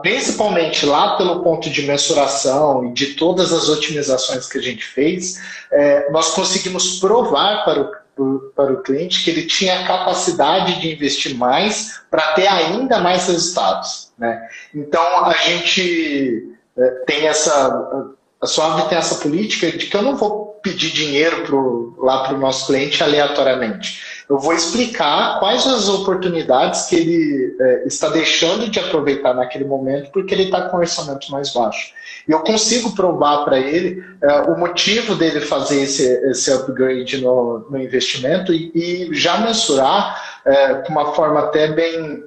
[0.00, 5.38] principalmente lá pelo ponto de mensuração e de todas as otimizações que a gente fez,
[5.70, 10.92] é, nós conseguimos provar para o, para o cliente que ele tinha a capacidade de
[10.92, 14.12] investir mais para ter ainda mais resultados.
[14.16, 14.48] Né?
[14.74, 20.16] Então a gente é, tem essa a Suave tem essa política de que eu não
[20.16, 24.02] vou pedir dinheiro pro, lá para o nosso cliente aleatoriamente.
[24.28, 30.10] Eu vou explicar quais as oportunidades que ele é, está deixando de aproveitar naquele momento
[30.12, 31.92] porque ele está com um orçamento mais baixo.
[32.28, 37.66] E eu consigo provar para ele é, o motivo dele fazer esse, esse upgrade no,
[37.70, 42.22] no investimento e, e, já mensurar é, com uma forma até bem,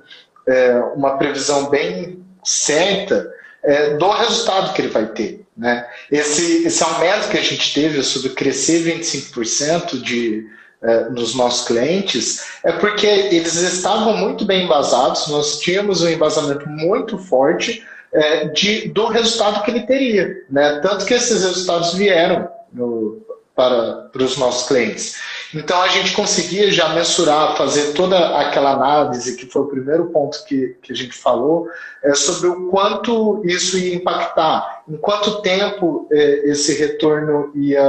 [0.48, 3.32] é, uma previsão bem certa
[3.64, 5.46] é, do resultado que ele vai ter.
[5.56, 5.86] Né?
[6.12, 10.48] Esse, esse aumento que a gente teve sobre crescer 25% de,
[10.82, 16.68] é, nos nossos clientes é porque eles estavam muito bem embasados, nós tínhamos um embasamento
[16.68, 17.84] muito forte
[18.14, 20.44] é, de, do resultado que ele teria.
[20.50, 20.80] Né?
[20.82, 23.22] Tanto que esses resultados vieram no,
[23.56, 25.18] para, para os nossos clientes.
[25.54, 30.44] Então a gente conseguia já mensurar, fazer toda aquela análise, que foi o primeiro ponto
[30.46, 31.68] que, que a gente falou,
[32.02, 37.84] é, sobre o quanto isso ia impactar, em quanto tempo é, esse retorno ia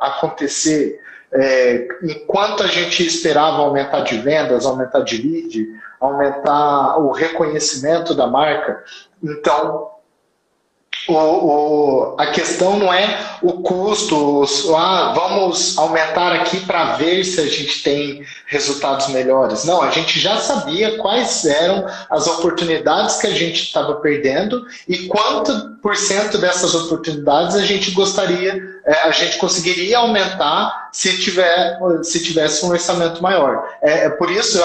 [0.00, 1.00] acontecer,
[1.32, 5.66] é, enquanto a gente esperava aumentar de vendas, aumentar de lead,
[5.98, 8.84] aumentar o reconhecimento da marca.
[9.22, 9.90] Então,
[11.08, 14.44] o, o, a questão não é o custo,
[14.74, 19.64] ah, vamos aumentar aqui para ver se a gente tem resultados melhores.
[19.64, 25.06] Não, a gente já sabia quais eram as oportunidades que a gente estava perdendo e
[25.06, 32.22] quanto por cento dessas oportunidades a gente gostaria, a gente conseguiria aumentar se, tiver, se
[32.22, 33.68] tivesse um orçamento maior.
[33.82, 34.58] É, é por isso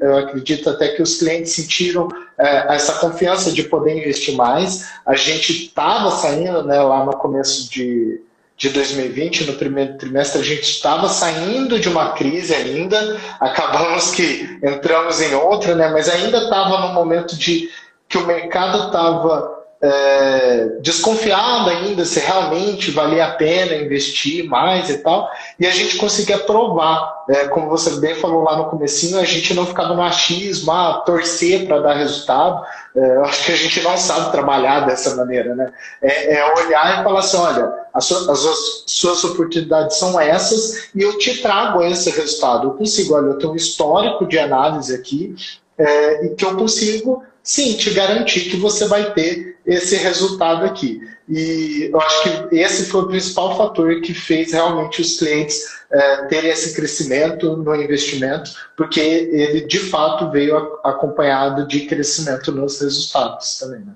[0.00, 4.88] eu acredito até que os clientes sentiram é, essa confiança de poder investir mais.
[5.06, 8.20] A gente estava saindo né, lá no começo de,
[8.56, 14.58] de 2020, no primeiro trimestre, a gente estava saindo de uma crise ainda, acabamos que
[14.62, 17.70] entramos em outra, né, mas ainda estava no momento de
[18.08, 24.98] que o mercado estava é, desconfiado ainda se realmente valia a pena investir mais e
[24.98, 29.24] tal, e a gente conseguia provar, é, como você bem falou lá no comecinho, a
[29.24, 32.64] gente não ficava no achismo, ah, torcer para dar resultado,
[32.96, 35.72] é, acho que a gente não sabe trabalhar dessa maneira, né?
[36.02, 41.02] É, é olhar e falar assim, olha, as suas, as suas oportunidades são essas e
[41.02, 45.36] eu te trago esse resultado, eu consigo, olha, eu tenho um histórico de análise aqui,
[45.78, 50.98] é, e que eu consigo sim, te garantir que você vai ter esse resultado aqui.
[51.28, 55.62] E eu acho que esse foi o principal fator que fez realmente os clientes
[55.92, 62.80] é, terem esse crescimento no investimento, porque ele de fato veio acompanhado de crescimento nos
[62.80, 63.80] resultados também.
[63.80, 63.92] Né?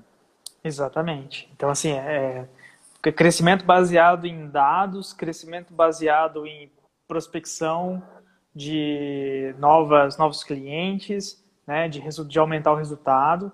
[0.63, 1.49] Exatamente.
[1.55, 2.47] Então, assim, é,
[3.03, 6.71] é crescimento baseado em dados, crescimento baseado em
[7.07, 8.01] prospecção
[8.55, 13.51] de novas, novos clientes né, de, de aumentar o resultado.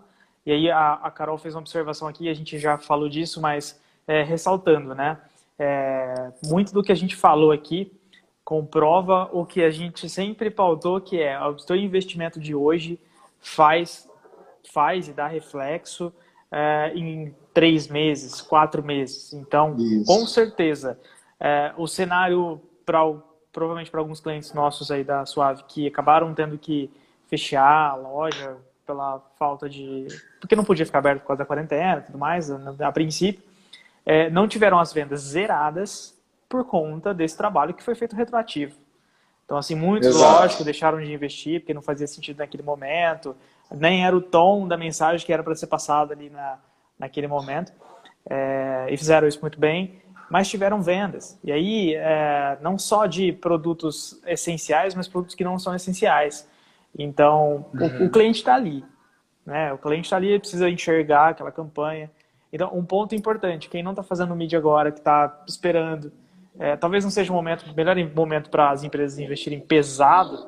[0.50, 3.80] E aí a, a Carol fez uma observação aqui, a gente já falou disso, mas
[4.08, 5.20] é, ressaltando, né?
[5.60, 7.92] É, muito do que a gente falou aqui
[8.44, 13.00] comprova o que a gente sempre pautou, que é o seu investimento de hoje
[13.40, 14.10] faz,
[14.74, 16.12] faz e dá reflexo
[16.52, 19.32] é, em três meses, quatro meses.
[19.34, 20.06] Então, Isso.
[20.06, 21.00] com certeza,
[21.40, 23.02] é, o cenário para
[23.52, 26.90] provavelmente para alguns clientes nossos aí da Suave que acabaram tendo que
[27.28, 28.58] fechar a loja
[28.90, 30.08] pela falta de
[30.40, 33.44] porque não podia ficar aberto por causa da quarentena e tudo mais, a, princípio,
[34.04, 36.20] é, não tiveram as vendas zeradas
[36.50, 38.76] por conta desse trabalho que foi feito retroativo.
[39.46, 40.42] Então, assim, muitos, Exato.
[40.42, 43.36] lógico, deixaram de investir porque não fazia sentido naquele momento,
[43.70, 46.58] nem era o tom da mensagem que era para ser passada ali na,
[46.98, 47.72] naquele momento,
[48.28, 51.38] é, e fizeram isso muito bem, mas tiveram vendas.
[51.44, 56.49] E aí, é, não só de produtos essenciais, mas produtos que não são essenciais.
[56.98, 58.04] Então, uhum.
[58.04, 58.84] o, o, cliente está ali.
[59.46, 59.72] Né?
[59.74, 62.10] O cliente está ali, precisa enxergar aquela campanha.
[62.52, 66.12] Então, um ponto importante, quem não está fazendo mídia agora, que está esperando,
[66.58, 70.48] é, talvez não seja o momento, melhor momento para as empresas investirem pesado,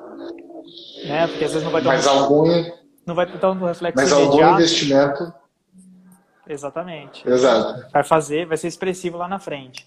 [1.06, 1.26] né?
[1.28, 2.72] Porque às vezes não vai ter Mas um, algum
[3.06, 4.42] não vai ter um reflexo Mas imediato.
[4.42, 5.42] algum investimento
[6.46, 7.28] Exatamente.
[7.28, 7.86] Exato.
[7.92, 9.86] Vai fazer, vai ser expressivo lá na frente.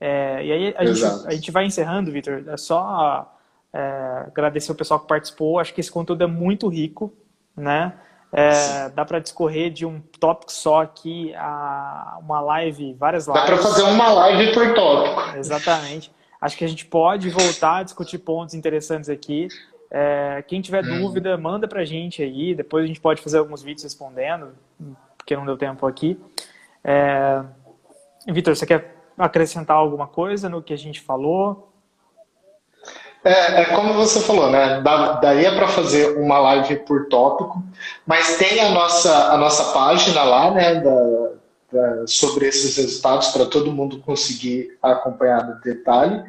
[0.00, 2.44] É, e aí a gente, a gente, vai encerrando, Vitor.
[2.46, 3.35] É só
[3.72, 5.58] é, agradecer o pessoal que participou.
[5.58, 7.12] Acho que esse conteúdo é muito rico,
[7.56, 7.92] né?
[8.32, 13.42] É, dá para discorrer de um tópico só aqui, a uma live, várias lives.
[13.42, 15.38] Dá para fazer uma live por tópico.
[15.38, 16.12] Exatamente.
[16.40, 19.48] Acho que a gente pode voltar a discutir pontos interessantes aqui.
[19.90, 21.00] É, quem tiver hum.
[21.00, 22.54] dúvida, manda para a gente aí.
[22.54, 24.52] Depois a gente pode fazer alguns vídeos respondendo,
[25.16, 26.20] porque não deu tempo aqui.
[26.84, 27.42] É...
[28.28, 31.72] Vitor, você quer acrescentar alguma coisa no que a gente falou?
[33.26, 34.80] É, é como você falou, né?
[35.20, 37.60] daria para fazer uma live por tópico,
[38.06, 40.76] mas tem a nossa, a nossa página lá, né?
[40.76, 41.30] Da,
[41.72, 46.22] da, sobre esses resultados para todo mundo conseguir acompanhar no detalhe.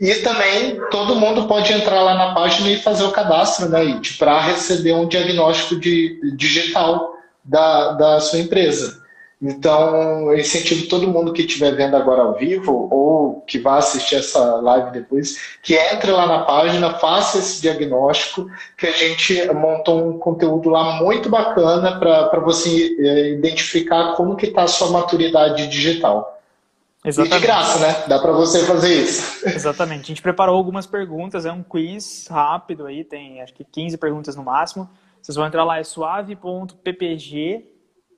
[0.00, 4.40] E também todo mundo pode entrar lá na página e fazer o cadastro, né, para
[4.40, 8.99] receber um diagnóstico de, digital da, da sua empresa.
[9.42, 14.16] Então, eu incentivo todo mundo que estiver vendo agora ao vivo ou que vá assistir
[14.16, 20.06] essa live depois, que entre lá na página, faça esse diagnóstico, que a gente montou
[20.06, 25.66] um conteúdo lá muito bacana para você é, identificar como que está a sua maturidade
[25.68, 26.38] digital.
[27.02, 27.34] Exatamente.
[27.34, 28.04] E de graça, né?
[28.06, 29.48] Dá para você fazer isso.
[29.48, 30.02] Exatamente.
[30.02, 34.36] A gente preparou algumas perguntas, é um quiz rápido aí, tem acho que 15 perguntas
[34.36, 34.86] no máximo.
[35.22, 37.70] Vocês vão entrar lá, é suave.ppg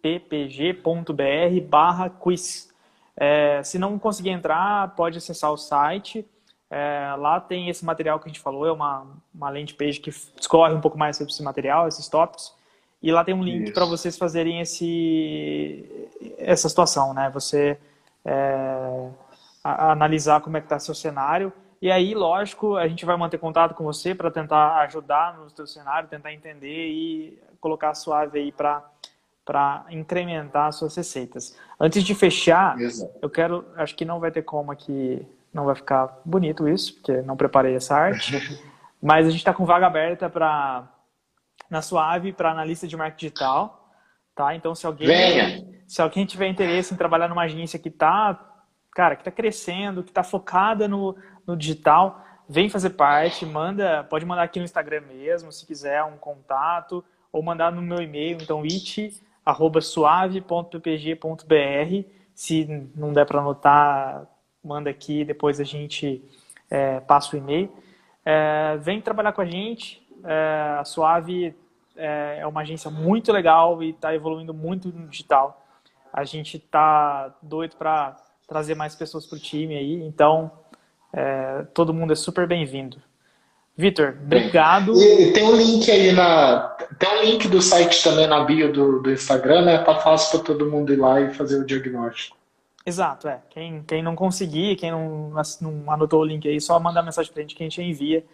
[0.02, 2.70] ppg.br barra quiz.
[3.16, 6.26] É, se não conseguir entrar, pode acessar o site.
[6.68, 10.10] É, lá tem esse material que a gente falou, é uma, uma landing page que
[10.10, 12.54] discorre um pouco mais sobre esse material, esses tópicos.
[13.02, 17.30] E lá tem um link para vocês fazerem esse, essa situação, né?
[17.30, 17.78] Você
[18.24, 19.08] é,
[19.62, 21.52] a, analisar como é que está seu cenário.
[21.80, 25.66] E aí, lógico, a gente vai manter contato com você para tentar ajudar no seu
[25.66, 28.88] cenário, tentar entender e colocar suave aí para
[29.44, 31.56] para incrementar suas receitas.
[31.78, 33.12] Antes de fechar, Exato.
[33.20, 37.20] eu quero, acho que não vai ter como aqui, não vai ficar bonito isso, porque
[37.22, 38.36] não preparei essa arte,
[39.02, 40.88] mas a gente está com vaga aberta para
[41.68, 43.90] na Suave para analista de marketing digital,
[44.34, 44.54] tá?
[44.54, 45.66] Então se alguém Venha.
[45.88, 48.38] se alguém tiver interesse em trabalhar numa agência que está,
[48.94, 51.16] cara, que está crescendo, que está focada no,
[51.46, 56.18] no digital, vem fazer parte, manda, pode mandar aqui no Instagram mesmo, se quiser um
[56.18, 62.08] contato, ou mandar no meu e-mail, então it arroba suave.ppg.br.
[62.34, 64.26] Se não der para anotar,
[64.64, 66.22] manda aqui, depois a gente
[66.70, 67.70] é, passa o e-mail.
[68.24, 70.02] É, vem trabalhar com a gente.
[70.24, 71.54] É, a Suave
[71.96, 75.64] é, é uma agência muito legal e está evoluindo muito no digital.
[76.12, 78.16] A gente está doido para
[78.46, 80.50] trazer mais pessoas para o time aí, então
[81.12, 82.98] é, todo mundo é super bem-vindo.
[83.76, 84.92] Vitor, obrigado.
[84.94, 86.71] E tem um link aí na.
[86.98, 89.78] Tem um link do site também na bio do, do Instagram, né?
[89.78, 92.36] Tá fácil para todo mundo ir lá e fazer o diagnóstico.
[92.84, 93.40] Exato, é.
[93.50, 97.42] Quem, quem não conseguir, quem não, não anotou o link aí, só mandar mensagem pra
[97.42, 98.24] gente que a gente envia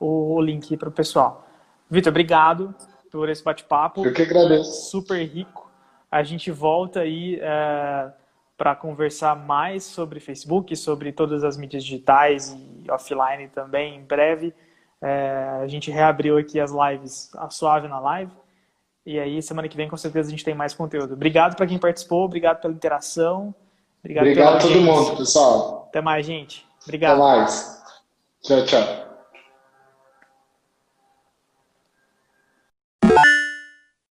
[0.00, 1.46] o, o link para o pessoal.
[1.88, 2.74] Vitor, obrigado
[3.10, 4.04] por esse bate-papo.
[4.04, 4.90] Eu que agradeço.
[4.90, 5.70] Super rico.
[6.10, 8.10] A gente volta aí é,
[8.56, 14.52] para conversar mais sobre Facebook, sobre todas as mídias digitais e offline também em breve.
[15.02, 18.32] É, a gente reabriu aqui as lives, a Suave na live.
[19.04, 21.14] E aí, semana que vem, com certeza, a gente tem mais conteúdo.
[21.14, 23.52] Obrigado para quem participou, obrigado pela interação.
[23.98, 25.86] Obrigado, obrigado a todo mundo, pessoal.
[25.88, 26.64] Até mais, gente.
[26.84, 27.20] Obrigado.
[27.20, 27.82] Até mais.
[28.42, 29.11] Tchau, tchau.